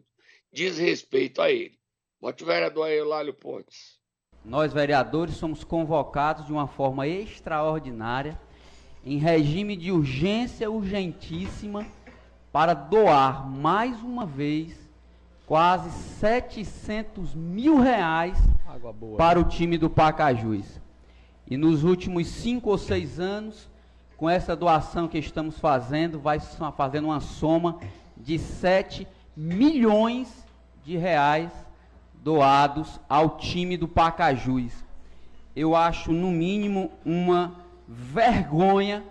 diz 0.52 0.78
respeito 0.78 1.40
a 1.40 1.50
ele. 1.50 1.78
Bote 2.20 2.44
o 2.44 2.46
vereador 2.46 2.88
Eulálio 2.88 3.34
Pontes. 3.34 3.98
Nós, 4.44 4.72
vereadores, 4.72 5.36
somos 5.36 5.64
convocados 5.64 6.46
de 6.46 6.52
uma 6.52 6.68
forma 6.68 7.08
extraordinária, 7.08 8.40
em 9.04 9.18
regime 9.18 9.76
de 9.76 9.90
urgência 9.90 10.70
urgentíssima, 10.70 11.86
para 12.52 12.74
doar 12.74 13.48
mais 13.48 14.00
uma 14.02 14.26
vez 14.26 14.81
quase 15.46 15.90
700 15.90 17.34
mil 17.34 17.80
reais 17.80 18.38
para 19.16 19.38
o 19.38 19.44
time 19.44 19.76
do 19.76 19.90
Pacajus. 19.90 20.80
E 21.48 21.56
nos 21.56 21.84
últimos 21.84 22.28
cinco 22.28 22.70
ou 22.70 22.78
seis 22.78 23.20
anos, 23.20 23.68
com 24.16 24.30
essa 24.30 24.54
doação 24.56 25.08
que 25.08 25.18
estamos 25.18 25.58
fazendo, 25.58 26.18
vai 26.18 26.38
fazendo 26.76 27.06
uma 27.06 27.20
soma 27.20 27.78
de 28.16 28.38
7 28.38 29.06
milhões 29.36 30.46
de 30.84 30.96
reais 30.96 31.50
doados 32.14 33.00
ao 33.08 33.36
time 33.36 33.76
do 33.76 33.88
Pacajus. 33.88 34.72
Eu 35.54 35.74
acho, 35.74 36.12
no 36.12 36.30
mínimo, 36.30 36.90
uma 37.04 37.52
vergonha 37.86 39.04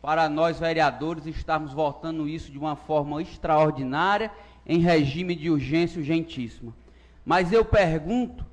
para 0.00 0.28
nós 0.28 0.58
vereadores 0.58 1.26
estarmos 1.26 1.72
votando 1.72 2.28
isso 2.28 2.50
de 2.52 2.58
uma 2.58 2.76
forma 2.76 3.22
extraordinária, 3.22 4.30
em 4.66 4.80
regime 4.80 5.34
de 5.34 5.50
urgência 5.50 5.98
urgentíssima. 5.98 6.72
Mas 7.24 7.52
eu 7.52 7.64
pergunto 7.64 8.44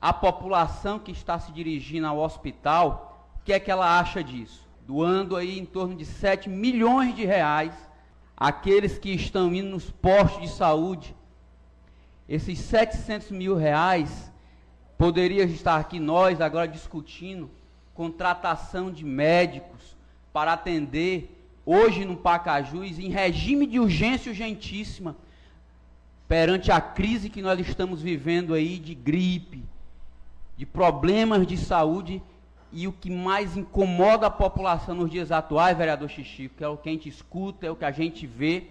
à 0.00 0.12
população 0.12 0.98
que 0.98 1.12
está 1.12 1.38
se 1.38 1.52
dirigindo 1.52 2.06
ao 2.06 2.18
hospital, 2.18 3.28
o 3.40 3.44
que 3.44 3.52
é 3.52 3.60
que 3.60 3.70
ela 3.70 3.98
acha 3.98 4.22
disso? 4.22 4.68
Doando 4.86 5.36
aí 5.36 5.58
em 5.58 5.64
torno 5.64 5.94
de 5.94 6.04
7 6.04 6.48
milhões 6.48 7.14
de 7.14 7.24
reais 7.24 7.72
àqueles 8.36 8.98
que 8.98 9.10
estão 9.10 9.54
indo 9.54 9.70
nos 9.70 9.90
postos 9.90 10.42
de 10.42 10.48
saúde 10.48 11.14
esses 12.28 12.58
700 12.60 13.30
mil 13.30 13.56
reais, 13.56 14.32
poderia 14.96 15.44
estar 15.44 15.76
aqui 15.76 16.00
nós 16.00 16.40
agora 16.40 16.66
discutindo 16.66 17.50
contratação 17.94 18.90
de 18.90 19.04
médicos 19.04 19.96
para 20.32 20.54
atender 20.54 21.41
hoje 21.64 22.04
no 22.04 22.16
Pacajus 22.16 22.98
em 22.98 23.08
regime 23.08 23.66
de 23.66 23.78
urgência 23.78 24.30
urgentíssima 24.30 25.16
perante 26.28 26.72
a 26.72 26.80
crise 26.80 27.28
que 27.28 27.42
nós 27.42 27.60
estamos 27.60 28.00
vivendo 28.00 28.54
aí 28.54 28.78
de 28.78 28.94
gripe, 28.94 29.64
de 30.56 30.64
problemas 30.64 31.46
de 31.46 31.56
saúde 31.56 32.22
e 32.72 32.88
o 32.88 32.92
que 32.92 33.10
mais 33.10 33.56
incomoda 33.56 34.26
a 34.26 34.30
população 34.30 34.94
nos 34.94 35.10
dias 35.10 35.30
atuais, 35.30 35.76
vereador 35.76 36.08
Xixico, 36.08 36.54
que 36.56 36.64
é 36.64 36.68
o 36.68 36.76
que 36.76 36.88
a 36.88 36.92
gente 36.92 37.08
escuta, 37.08 37.66
é 37.66 37.70
o 37.70 37.76
que 37.76 37.84
a 37.84 37.90
gente 37.90 38.26
vê, 38.26 38.68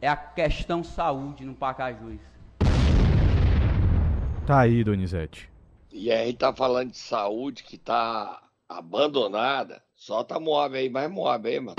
é 0.00 0.08
a 0.08 0.16
questão 0.16 0.82
saúde 0.82 1.44
no 1.44 1.54
Pacajus. 1.54 2.18
Tá 4.46 4.60
aí, 4.60 4.82
Donizete. 4.82 5.50
E 5.92 6.10
aí 6.10 6.32
tá 6.32 6.52
falando 6.52 6.92
de 6.92 6.98
saúde 6.98 7.62
que 7.62 7.76
tá 7.76 8.42
abandonada. 8.68 9.82
Solta 9.96 10.38
Moab 10.38 10.76
aí, 10.76 10.88
mais 10.88 11.10
Moab 11.10 11.48
aí, 11.48 11.58
mano. 11.58 11.76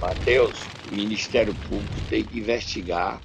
Matheus, 0.00 0.70
o 0.84 0.94
Ministério 0.94 1.54
Público 1.54 2.00
tem 2.08 2.24
que 2.24 2.38
investigar. 2.38 3.22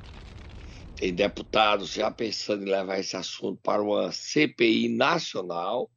Tem 0.96 1.14
deputados 1.14 1.92
já 1.94 2.12
pensando 2.12 2.64
em 2.64 2.70
levar 2.70 3.00
esse 3.00 3.16
assunto 3.16 3.60
para 3.62 3.82
uma 3.82 4.12
CPI 4.12 4.90
nacional, 4.90 5.90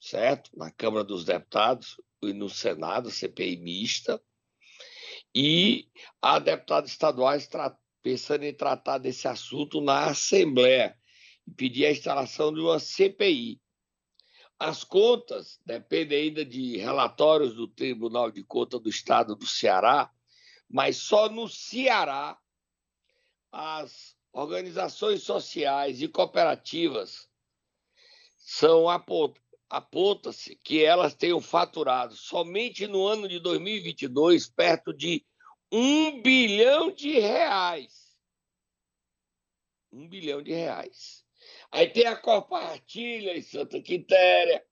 certo? 0.00 0.50
Na 0.56 0.70
Câmara 0.70 1.04
dos 1.04 1.24
Deputados 1.24 2.00
e 2.22 2.32
no 2.32 2.48
Senado, 2.48 3.10
CPI 3.10 3.56
mista. 3.58 4.20
E 5.34 5.88
há 6.20 6.38
deputados 6.38 6.90
estaduais 6.90 7.48
pensando 8.02 8.44
em 8.44 8.54
tratar 8.54 8.98
desse 8.98 9.28
assunto 9.28 9.80
na 9.80 10.06
Assembleia 10.06 10.96
e 11.46 11.50
pedir 11.52 11.86
a 11.86 11.90
instalação 11.90 12.52
de 12.52 12.60
uma 12.60 12.78
CPI. 12.78 13.60
As 14.58 14.82
contas 14.82 15.60
dependem 15.64 16.22
ainda 16.22 16.44
de 16.44 16.76
relatórios 16.78 17.54
do 17.54 17.68
Tribunal 17.68 18.30
de 18.30 18.42
Contas 18.42 18.80
do 18.80 18.88
Estado 18.88 19.36
do 19.36 19.46
Ceará, 19.46 20.10
mas 20.68 20.96
só 20.96 21.28
no 21.28 21.48
Ceará 21.48 22.36
as 23.52 24.16
organizações 24.32 25.22
sociais 25.22 26.02
e 26.02 26.08
cooperativas 26.08 27.28
são 28.36 28.86
aponta-se 29.68 30.56
que 30.56 30.82
elas 30.82 31.14
tenham 31.14 31.40
faturado 31.40 32.16
somente 32.16 32.86
no 32.86 33.06
ano 33.06 33.28
de 33.28 33.38
2022 33.38 34.48
perto 34.48 34.92
de 34.92 35.24
um 35.70 36.20
bilhão 36.20 36.90
de 36.90 37.18
reais. 37.18 38.16
Um 39.92 40.08
bilhão 40.08 40.42
de 40.42 40.52
reais. 40.52 41.27
Aí 41.70 41.88
tem 41.90 42.06
a 42.06 42.16
Copartilha 42.16 43.36
em 43.36 43.42
Santa 43.42 43.80
Quitéria, 43.80 44.64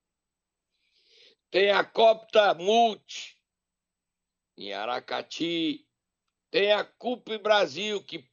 tem 1.50 1.70
a 1.70 1.84
Copta 1.84 2.54
Multi 2.54 3.36
em 4.56 4.72
Aracati, 4.72 5.86
tem 6.50 6.72
a 6.72 6.82
CUP 6.84 7.36
Brasil, 7.38 8.02
que 8.02 8.26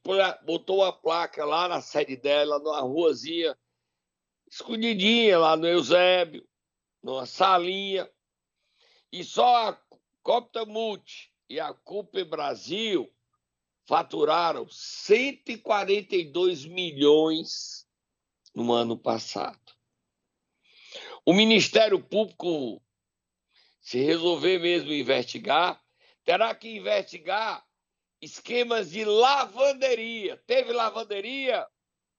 botou 0.44 0.82
a 0.82 0.92
placa 0.92 1.44
lá 1.44 1.68
na 1.68 1.82
sede 1.82 2.16
dela, 2.16 2.58
numa 2.58 2.80
ruazinha 2.80 3.56
escondidinha 4.46 5.38
lá 5.38 5.56
no 5.56 5.66
Eusébio 5.66 6.48
numa 7.02 7.26
salinha, 7.26 8.10
e 9.12 9.22
só 9.22 9.68
a 9.68 9.78
Copta 10.22 10.64
Multi 10.64 11.30
e 11.50 11.60
a 11.60 11.74
Cooper 11.74 12.24
Brasil 12.24 13.14
faturaram 13.86 14.66
142 14.66 16.64
milhões 16.64 17.83
no 18.54 18.72
ano 18.72 18.96
passado. 18.96 19.58
O 21.24 21.32
Ministério 21.32 22.02
Público, 22.02 22.82
se 23.80 23.98
resolver 23.98 24.58
mesmo 24.58 24.92
investigar, 24.92 25.82
terá 26.24 26.54
que 26.54 26.68
investigar 26.76 27.64
esquemas 28.20 28.90
de 28.90 29.04
lavanderia. 29.04 30.36
Teve 30.46 30.72
lavanderia? 30.72 31.66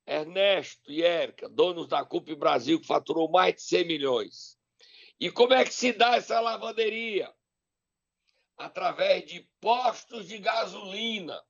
Ernesto 0.08 0.92
e 0.92 1.02
Érica, 1.02 1.50
donos 1.50 1.88
da 1.88 2.06
CUP 2.06 2.36
Brasil, 2.36 2.80
que 2.80 2.86
faturou 2.86 3.30
mais 3.30 3.56
de 3.56 3.62
100 3.64 3.88
milhões. 3.88 4.58
E 5.20 5.32
como 5.32 5.54
é 5.54 5.64
que 5.64 5.74
se 5.74 5.94
dá 5.94 6.16
essa 6.16 6.40
lavanderia? 6.40 7.34
através 8.58 9.26
de 9.26 9.48
postos 9.60 10.28
de 10.28 10.38
gasolina. 10.38 11.42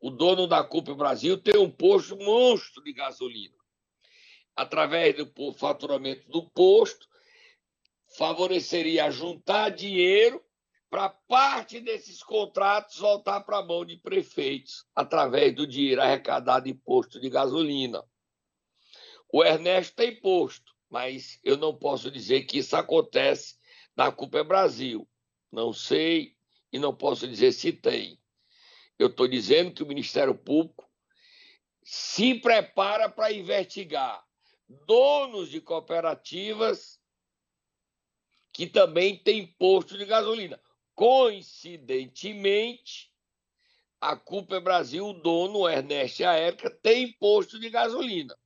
O 0.00 0.10
dono 0.10 0.46
da 0.46 0.64
Copa 0.64 0.94
Brasil 0.94 1.38
tem 1.38 1.58
um 1.58 1.70
posto 1.70 2.16
monstro 2.16 2.82
de 2.82 2.92
gasolina. 2.92 3.59
Através 4.56 5.16
do 5.16 5.52
faturamento 5.54 6.28
do 6.28 6.50
posto, 6.50 7.08
favoreceria 8.16 9.10
juntar 9.10 9.70
dinheiro 9.70 10.44
para 10.90 11.08
parte 11.08 11.80
desses 11.80 12.22
contratos 12.22 12.98
voltar 12.98 13.40
para 13.42 13.58
a 13.58 13.64
mão 13.64 13.84
de 13.84 13.96
prefeitos, 13.96 14.84
através 14.94 15.54
do 15.54 15.66
dinheiro 15.66 16.02
arrecadado 16.02 16.68
em 16.68 16.74
posto 16.74 17.20
de 17.20 17.30
gasolina. 17.30 18.04
O 19.32 19.44
Ernesto 19.44 19.94
tem 19.94 20.20
posto, 20.20 20.74
mas 20.90 21.38
eu 21.44 21.56
não 21.56 21.72
posso 21.72 22.10
dizer 22.10 22.42
que 22.42 22.58
isso 22.58 22.74
acontece 22.74 23.54
na 23.96 24.10
Culpa 24.10 24.38
é 24.38 24.44
Brasil. 24.44 25.08
Não 25.52 25.72
sei 25.72 26.34
e 26.72 26.78
não 26.78 26.94
posso 26.94 27.28
dizer 27.28 27.52
se 27.52 27.72
tem. 27.72 28.20
Eu 28.98 29.06
estou 29.06 29.28
dizendo 29.28 29.72
que 29.72 29.82
o 29.82 29.86
Ministério 29.86 30.34
Público 30.34 30.88
se 31.84 32.34
prepara 32.34 33.08
para 33.08 33.32
investigar 33.32 34.24
donos 34.86 35.50
de 35.50 35.60
cooperativas 35.60 37.00
que 38.52 38.66
também 38.66 39.16
têm 39.16 39.46
posto 39.46 39.98
de 39.98 40.04
gasolina. 40.04 40.60
Coincidentemente, 40.94 43.10
a 44.00 44.12
é 44.12 44.60
Brasil, 44.60 45.06
o 45.06 45.12
dono, 45.12 45.68
Ernesto 45.68 46.22
e 46.22 46.24
a 46.24 46.34
Érica, 46.34 46.70
tem 46.70 47.12
posto 47.14 47.58
de 47.58 47.68
gasolina. 47.68 48.36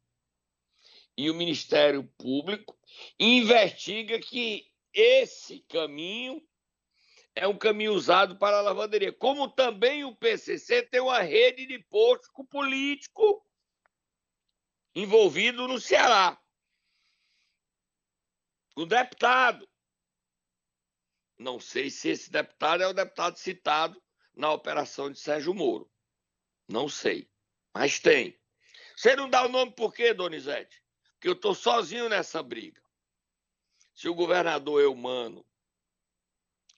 E 1.17 1.31
o 1.31 1.35
Ministério 1.35 2.03
Público 2.19 2.77
investiga 3.19 4.19
que 4.19 4.67
esse 4.93 5.61
caminho 5.69 6.43
é 7.35 7.47
um 7.47 7.57
caminho 7.57 7.93
usado 7.93 8.37
para 8.37 8.59
a 8.59 8.63
lavanderia. 8.63 9.13
Como 9.13 9.49
também 9.49 10.05
o 10.05 10.15
PCC 10.15 10.83
tem 10.83 11.01
uma 11.01 11.21
rede 11.21 11.67
de 11.67 11.79
posto 11.85 12.45
político 12.45 13.45
envolvido 14.95 15.67
no 15.67 15.81
Ceará. 15.81 16.41
O 18.77 18.87
deputado. 18.87 19.69
Não 21.39 21.59
sei 21.59 21.91
se 21.91 22.09
esse 22.09 22.31
deputado 22.31 22.83
é 22.83 22.87
o 22.87 22.93
deputado 22.93 23.37
citado 23.37 24.01
na 24.35 24.53
operação 24.53 25.11
de 25.11 25.19
Sérgio 25.19 25.55
Moro. 25.55 25.91
Não 26.69 26.89
sei. 26.89 27.31
Mas 27.73 27.99
tem. 27.99 28.39
Você 28.97 29.17
não 29.17 29.29
dá 29.29 29.45
o 29.45 29.49
nome 29.49 29.73
por 29.73 29.93
quê, 29.93 30.15
Donizete? 30.15 30.83
Porque 31.15 31.29
eu 31.29 31.33
estou 31.33 31.55
sozinho 31.55 32.09
nessa 32.09 32.43
briga. 32.43 32.83
Se 33.93 34.09
o 34.09 34.15
governador 34.15 34.81
Eumano 34.81 35.45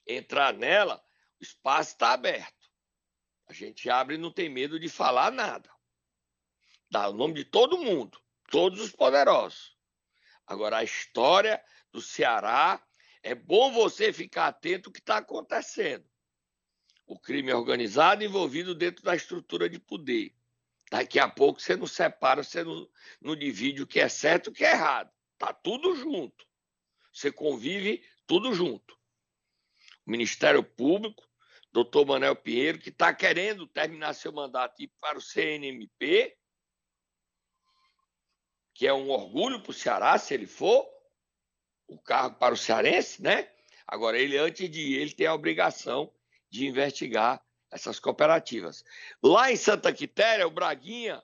entrar 0.06 0.54
nela, 0.54 1.02
o 1.38 1.42
espaço 1.42 1.92
está 1.92 2.12
aberto. 2.12 2.70
A 3.46 3.52
gente 3.52 3.88
abre 3.88 4.16
e 4.16 4.18
não 4.18 4.32
tem 4.32 4.48
medo 4.48 4.78
de 4.78 4.88
falar 4.88 5.30
nada. 5.30 5.70
Dá 6.90 7.08
o 7.08 7.12
nome 7.12 7.34
de 7.34 7.44
todo 7.44 7.78
mundo, 7.78 8.20
todos 8.50 8.80
os 8.80 8.92
poderosos. 8.92 9.76
Agora, 10.46 10.78
a 10.78 10.84
história 10.84 11.62
do 11.90 12.00
Ceará, 12.00 12.82
é 13.22 13.34
bom 13.34 13.72
você 13.72 14.12
ficar 14.12 14.46
atento 14.46 14.88
ao 14.88 14.92
que 14.92 15.00
está 15.00 15.16
acontecendo. 15.16 16.04
O 17.04 17.18
crime 17.18 17.52
organizado 17.52 18.22
envolvido 18.22 18.74
dentro 18.74 19.04
da 19.04 19.16
estrutura 19.16 19.68
de 19.68 19.80
poder. 19.80 20.32
Daqui 20.90 21.18
a 21.18 21.28
pouco 21.28 21.60
você 21.60 21.74
não 21.74 21.86
separa, 21.86 22.44
você 22.44 22.62
não, 22.62 22.88
não 23.20 23.34
divide 23.34 23.82
o 23.82 23.86
que 23.86 23.98
é 23.98 24.08
certo 24.08 24.46
e 24.46 24.50
o 24.50 24.52
que 24.52 24.64
é 24.64 24.70
errado. 24.70 25.10
Está 25.32 25.52
tudo 25.52 25.96
junto. 25.96 26.46
Você 27.12 27.32
convive 27.32 28.04
tudo 28.26 28.54
junto. 28.54 28.96
Ministério 30.06 30.62
Público, 30.62 31.28
doutor 31.72 32.06
Manuel 32.06 32.36
Pinheiro, 32.36 32.78
que 32.78 32.90
está 32.90 33.12
querendo 33.12 33.66
terminar 33.66 34.14
seu 34.14 34.32
mandato 34.32 34.80
e 34.80 34.84
ir 34.84 34.92
para 35.00 35.18
o 35.18 35.20
CNMP, 35.20 36.36
que 38.76 38.86
é 38.86 38.92
um 38.92 39.08
orgulho 39.08 39.58
para 39.58 39.70
o 39.70 39.74
Ceará, 39.74 40.18
se 40.18 40.34
ele 40.34 40.46
for, 40.46 40.86
o 41.88 41.98
cargo 41.98 42.36
para 42.36 42.52
o 42.52 42.58
cearense, 42.58 43.22
né? 43.22 43.50
Agora, 43.86 44.18
ele, 44.18 44.36
antes 44.36 44.68
de 44.68 44.80
ir, 44.80 45.00
ele 45.00 45.12
tem 45.12 45.26
a 45.26 45.32
obrigação 45.32 46.12
de 46.50 46.66
investigar 46.66 47.42
essas 47.70 47.98
cooperativas. 47.98 48.84
Lá 49.22 49.50
em 49.50 49.56
Santa 49.56 49.92
Quitéria, 49.94 50.46
o 50.46 50.50
Braguinha 50.50 51.22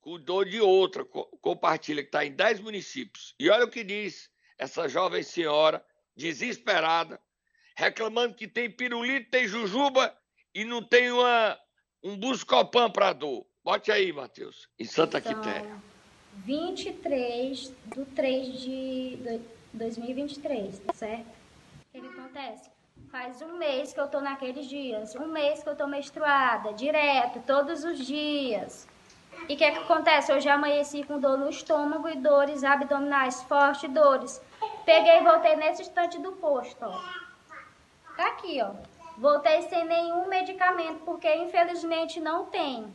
cuidou 0.00 0.44
de 0.44 0.60
outra, 0.60 1.04
compartilha, 1.04 2.02
que 2.02 2.08
está 2.08 2.24
em 2.24 2.32
10 2.32 2.58
municípios. 2.58 3.36
E 3.38 3.48
olha 3.48 3.64
o 3.64 3.70
que 3.70 3.84
diz 3.84 4.28
essa 4.56 4.88
jovem 4.88 5.22
senhora 5.22 5.84
desesperada, 6.16 7.22
reclamando 7.76 8.34
que 8.34 8.48
tem 8.48 8.68
pirulito, 8.68 9.30
tem 9.30 9.46
jujuba 9.46 10.18
e 10.52 10.64
não 10.64 10.82
tem 10.82 11.12
uma, 11.12 11.56
um 12.02 12.16
buscopan 12.16 12.90
para 12.90 13.12
dor. 13.12 13.47
Bote 13.68 13.92
aí, 13.92 14.14
Matheus, 14.14 14.66
em 14.78 14.84
Santa 14.86 15.20
São 15.20 15.30
Quitéria. 15.30 15.76
23 16.36 17.68
do 17.94 18.06
3 18.06 18.62
de 18.62 19.40
2023, 19.74 20.80
certo? 20.94 21.26
O 21.26 21.92
que, 21.92 22.00
que 22.00 22.06
acontece? 22.06 22.70
Faz 23.12 23.42
um 23.42 23.58
mês 23.58 23.92
que 23.92 24.00
eu 24.00 24.08
tô 24.08 24.22
naqueles 24.22 24.66
dias, 24.66 25.14
um 25.16 25.26
mês 25.26 25.62
que 25.62 25.68
eu 25.68 25.76
tô 25.76 25.86
menstruada, 25.86 26.72
direto, 26.72 27.42
todos 27.46 27.84
os 27.84 27.98
dias. 28.06 28.88
E 29.46 29.52
o 29.52 29.56
que, 29.58 29.70
que 29.70 29.78
acontece? 29.80 30.32
Eu 30.32 30.40
já 30.40 30.54
amanheci 30.54 31.04
com 31.04 31.20
dor 31.20 31.36
no 31.36 31.50
estômago 31.50 32.08
e 32.08 32.16
dores 32.16 32.64
abdominais 32.64 33.42
fortes, 33.42 33.90
dores. 33.90 34.40
Peguei 34.86 35.18
e 35.18 35.24
voltei 35.24 35.56
nesse 35.56 35.82
instante 35.82 36.18
do 36.18 36.32
posto, 36.32 36.86
ó. 36.86 37.02
Tá 38.16 38.28
aqui, 38.28 38.62
ó. 38.62 38.72
Voltei 39.18 39.60
sem 39.68 39.84
nenhum 39.84 40.26
medicamento, 40.26 41.00
porque 41.04 41.30
infelizmente 41.34 42.18
não 42.18 42.46
tem. 42.46 42.90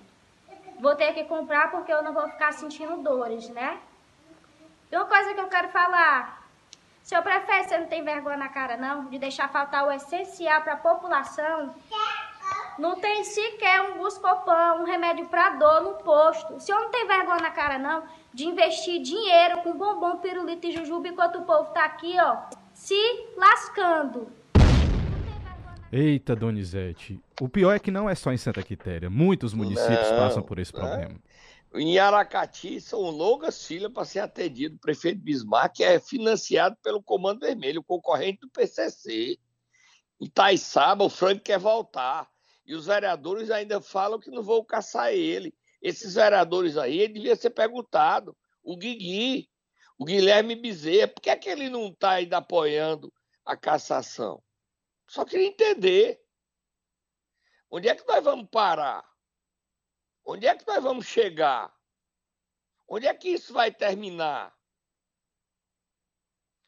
Vou 0.80 0.96
ter 0.96 1.14
que 1.14 1.24
comprar 1.26 1.72
porque 1.72 1.92
eu 1.92 2.04
não 2.04 2.14
vou 2.14 2.28
ficar 2.30 2.52
sentindo 2.54 2.98
dores, 2.98 3.50
né? 3.50 3.80
E 4.92 4.96
uma 4.96 5.06
coisa 5.06 5.34
que 5.34 5.40
eu 5.40 5.48
quero 5.48 5.70
falar. 5.70 6.44
Seu 7.02 7.22
prefeito, 7.22 7.70
você 7.70 7.78
não 7.78 7.88
tem 7.88 8.04
vergonha 8.04 8.38
na 8.38 8.50
cara, 8.50 8.78
não? 8.78 9.06
De 9.06 9.18
deixar 9.18 9.50
faltar 9.50 9.86
o 9.86 9.92
essencial 9.92 10.62
para 10.62 10.74
a 10.74 10.78
população? 10.78 11.76
Não 12.78 12.96
tem 12.96 13.24
sequer 13.24 13.82
um 13.82 13.98
buscopan, 13.98 14.76
um 14.76 14.84
remédio 14.84 15.28
para 15.28 15.52
dor 15.52 15.82
no 15.82 15.94
posto. 15.96 16.56
O 16.56 16.60
senhor 16.60 16.80
não 16.80 16.90
tem 16.90 17.08
vergonha 17.08 17.42
na 17.42 17.52
cara, 17.52 17.78
não? 17.78 18.04
de 18.34 18.48
investir 18.48 19.02
dinheiro 19.02 19.62
com 19.62 19.78
bombom, 19.78 20.18
pirulito 20.18 20.66
e 20.66 20.72
jujuba 20.72 21.08
enquanto 21.08 21.38
o 21.38 21.46
povo 21.46 21.72
tá 21.72 21.86
aqui, 21.86 22.16
ó, 22.20 22.38
se 22.74 22.96
lascando. 23.38 24.28
Eita, 25.96 26.36
Donizete. 26.36 27.22
O 27.40 27.48
pior 27.48 27.72
é 27.76 27.78
que 27.78 27.92
não 27.92 28.10
é 28.10 28.16
só 28.16 28.34
em 28.34 28.38
Santa 28.38 28.64
Quitéria. 28.64 29.12
Muitos 29.12 29.54
municípios 29.54 30.10
não, 30.10 30.18
passam 30.18 30.42
por 30.42 30.58
esse 30.58 30.74
né? 30.74 30.80
problema. 30.80 31.22
Em 31.76 32.00
Aracati 32.00 32.82
são 32.82 33.00
longas 33.12 33.68
filas 33.68 33.94
para 33.94 34.04
ser 34.04 34.22
atendido. 34.22 34.76
O 34.76 34.80
prefeito 34.80 35.22
Bismarck 35.22 35.82
é 35.82 36.00
financiado 36.00 36.76
pelo 36.82 37.00
Comando 37.00 37.42
Vermelho, 37.42 37.84
concorrente 37.84 38.40
do 38.42 38.50
PCC. 38.50 39.38
Em 40.20 40.28
Taiçaba, 40.28 41.04
o 41.04 41.10
Frank 41.10 41.42
quer 41.42 41.60
voltar. 41.60 42.28
E 42.66 42.74
os 42.74 42.88
vereadores 42.88 43.52
ainda 43.52 43.80
falam 43.80 44.20
que 44.20 44.32
não 44.32 44.42
vão 44.42 44.66
caçar 44.66 45.14
ele. 45.14 45.54
Esses 45.80 46.16
vereadores 46.16 46.76
aí, 46.76 47.02
ele 47.02 47.14
devia 47.14 47.36
ser 47.36 47.52
perguntado. 47.52 48.36
O 48.64 48.76
Guigui, 48.76 49.48
o 49.96 50.06
Guilherme 50.06 50.56
Bezerra, 50.56 51.10
por 51.10 51.22
que, 51.22 51.30
é 51.30 51.36
que 51.36 51.50
ele 51.50 51.70
não 51.70 51.90
está 51.90 52.14
ainda 52.14 52.38
apoiando 52.38 53.14
a 53.46 53.56
cassação? 53.56 54.42
Só 55.14 55.24
queria 55.24 55.46
entender. 55.46 56.26
Onde 57.70 57.88
é 57.88 57.94
que 57.94 58.08
nós 58.08 58.24
vamos 58.24 58.50
parar? 58.50 59.08
Onde 60.26 60.48
é 60.48 60.58
que 60.58 60.66
nós 60.66 60.82
vamos 60.82 61.06
chegar? 61.06 61.72
Onde 62.88 63.06
é 63.06 63.14
que 63.14 63.30
isso 63.30 63.54
vai 63.54 63.72
terminar? 63.72 64.58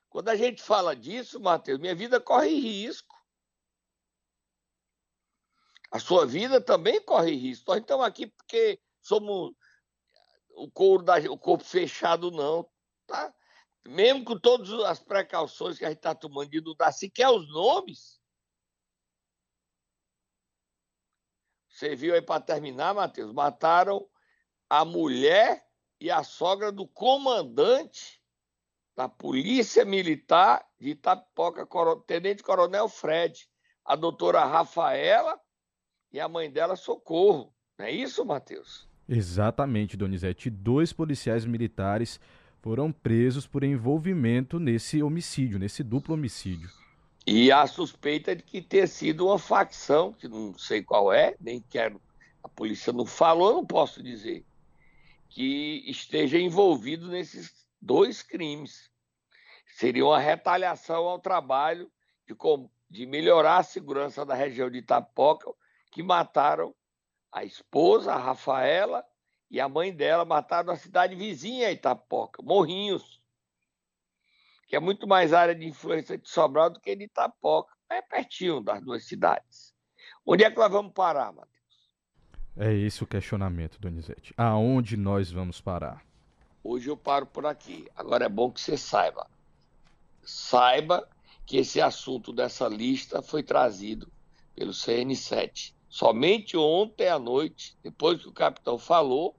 Quando 0.10 0.30
a 0.30 0.36
gente 0.36 0.62
fala 0.62 0.96
disso, 0.96 1.40
Matheus, 1.40 1.80
minha 1.80 1.96
vida 1.96 2.22
corre 2.22 2.54
risco. 2.54 3.16
A 5.90 6.00
sua 6.00 6.28
vida 6.28 6.62
também 6.62 7.04
corre 7.04 7.32
risco. 7.32 7.72
Nós 7.72 7.80
estamos 7.80 8.06
aqui 8.06 8.28
porque 8.28 8.80
somos 9.02 9.56
o, 10.52 10.70
couro 10.70 11.02
da, 11.04 11.18
o 11.32 11.38
corpo 11.40 11.64
fechado, 11.64 12.30
não. 12.30 12.70
Tá? 13.08 13.34
Mesmo 13.88 14.24
com 14.24 14.38
todas 14.40 14.70
as 14.84 15.00
precauções 15.00 15.80
que 15.80 15.86
a 15.86 15.90
gente 15.90 15.98
está 15.98 16.14
tomando 16.14 16.52
de 16.52 16.62
não 16.62 16.76
dar 16.76 16.92
sequer 16.92 17.30
os 17.30 17.52
nomes. 17.52 18.24
Você 21.76 21.94
viu 21.94 22.14
aí 22.14 22.22
para 22.22 22.40
terminar, 22.40 22.94
Matheus? 22.94 23.34
Mataram 23.34 24.08
a 24.70 24.86
mulher 24.86 25.62
e 26.00 26.10
a 26.10 26.24
sogra 26.24 26.72
do 26.72 26.88
comandante 26.88 28.22
da 28.96 29.10
Polícia 29.10 29.84
Militar 29.84 30.66
de 30.80 30.92
Itapipoca, 30.92 31.68
Tenente 32.08 32.42
Coronel 32.42 32.88
Fred, 32.88 33.46
a 33.84 33.94
doutora 33.94 34.46
Rafaela 34.46 35.38
e 36.14 36.20
a 36.22 36.30
mãe 36.30 36.50
dela 36.50 36.78
Socorro. 36.78 37.54
Não 37.78 37.86
é 37.86 37.92
isso, 37.92 38.24
Matheus? 38.24 38.88
Exatamente, 39.08 39.98
Donizete. 39.98 40.50
Dois 40.50 40.94
policiais 40.94 41.44
militares 41.44 42.22
foram 42.62 42.90
presos 42.90 43.46
por 43.46 43.66
envolvimento 43.66 44.62
nesse 44.62 45.04
homicídio, 45.04 45.60
nesse 45.60 45.84
duplo 45.84 46.14
homicídio. 46.14 46.70
E 47.28 47.52
a 47.52 47.66
suspeita 47.66 48.36
de 48.36 48.44
que 48.44 48.62
ter 48.62 48.88
sido 48.88 49.26
uma 49.26 49.40
facção, 49.40 50.14
que 50.14 50.28
não 50.28 50.56
sei 50.58 50.84
qual 50.84 51.12
é, 51.12 51.36
nem 51.40 51.60
quero, 51.60 52.00
a 52.44 52.48
polícia 52.48 52.94
não 52.94 53.06
falou, 53.06 53.56
não 53.56 53.66
posso 53.66 54.04
dizer, 54.04 54.46
que 55.28 55.84
esteja 55.88 56.38
envolvido 56.38 57.08
nesses 57.08 57.66
dois 57.82 58.22
crimes. 58.22 58.92
Seria 59.66 60.06
uma 60.06 60.20
retaliação 60.20 61.06
ao 61.06 61.18
trabalho 61.18 61.92
de, 62.28 62.36
de 62.90 63.08
melhorar 63.08 63.58
a 63.58 63.64
segurança 63.64 64.24
da 64.24 64.36
região 64.36 64.70
de 64.70 64.78
Itapoca, 64.78 65.52
que 65.92 66.04
mataram 66.04 66.76
a 67.32 67.44
esposa, 67.44 68.14
a 68.14 68.20
Rafaela, 68.20 69.04
e 69.50 69.60
a 69.60 69.68
mãe 69.68 69.92
dela, 69.92 70.26
mataram 70.26 70.68
na 70.68 70.76
cidade 70.76 71.16
vizinha, 71.16 71.72
Itapoca, 71.72 72.44
Morrinhos 72.44 73.20
que 74.68 74.76
é 74.76 74.80
muito 74.80 75.08
mais 75.08 75.34
área 75.34 75.56
de 75.56 75.66
influência 75.66 76.18
de 76.18 76.30
Sobral 76.30 76.70
do 76.70 76.80
que 76.80 76.96
de 76.96 77.06
Itapoca. 77.06 77.74
É 77.90 78.02
pertinho 78.02 78.62
das 78.62 78.82
duas 78.82 79.06
cidades. 79.06 79.74
Onde 80.26 80.44
é 80.44 80.50
que 80.50 80.58
nós 80.58 80.72
vamos 80.72 80.94
parar, 80.94 81.32
Matheus? 81.32 81.56
É 82.58 82.74
esse 82.74 83.04
o 83.04 83.08
questionamento, 83.08 83.80
Donizete. 83.80 84.34
Aonde 84.38 84.98
nós 84.98 85.30
vamos 85.32 85.62
parar? 85.62 86.04
Hoje 86.64 86.90
eu 86.90 86.98
paro 86.98 87.26
por 87.26 87.46
aqui. 87.46 87.88
Agora 87.96 88.26
é 88.26 88.30
bom 88.30 88.52
que 88.52 88.60
você 88.60 88.76
saiba. 88.76 89.28
Saiba 90.24 91.08
que 91.46 91.58
esse 91.58 91.80
assunto 91.80 92.34
dessa 92.34 92.68
lista 92.68 93.22
foi 93.22 93.44
trazido 93.44 94.12
pelo 94.56 94.72
CN7. 94.72 95.74
Somente 95.88 96.58
ontem 96.58 97.08
à 97.08 97.20
noite, 97.20 97.78
depois 97.84 98.22
que 98.22 98.28
o 98.28 98.34
capitão 98.34 98.80
falou 98.80 99.36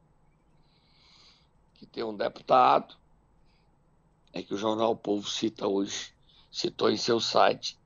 que 1.75 1.85
tem 1.85 2.05
um 2.05 2.17
deputado 2.17 2.97
é 4.37 4.42
que 4.42 4.53
o 4.53 4.59
jornal 4.59 4.92
o 4.92 4.96
Povo 4.96 5.27
cita 5.27 5.66
hoje, 5.66 6.12
citou 6.51 6.90
em 6.90 6.96
seu 6.96 7.18
site. 7.18 7.79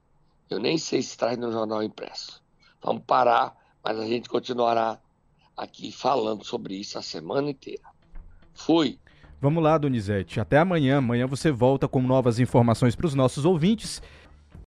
Eu 0.49 0.59
nem 0.59 0.77
sei 0.77 1.01
se 1.01 1.17
traz 1.17 1.39
no 1.39 1.53
jornal 1.53 1.81
impresso. 1.81 2.43
Vamos 2.83 3.05
parar, 3.07 3.57
mas 3.85 3.99
a 3.99 4.05
gente 4.05 4.29
continuará 4.29 4.99
aqui 5.57 5.93
falando 5.93 6.45
sobre 6.45 6.75
isso 6.75 6.99
a 6.99 7.03
semana 7.03 7.51
inteira. 7.51 7.85
Fui. 8.53 8.99
Vamos 9.41 9.63
lá, 9.63 9.79
Donizete. 9.79 10.41
Até 10.41 10.59
amanhã. 10.59 10.99
Amanhã 10.99 11.27
você 11.27 11.53
volta 11.53 11.87
com 11.87 12.03
novas 12.03 12.41
informações 12.41 12.97
para 12.97 13.07
os 13.07 13.15
nossos 13.15 13.45
ouvintes. 13.45 14.03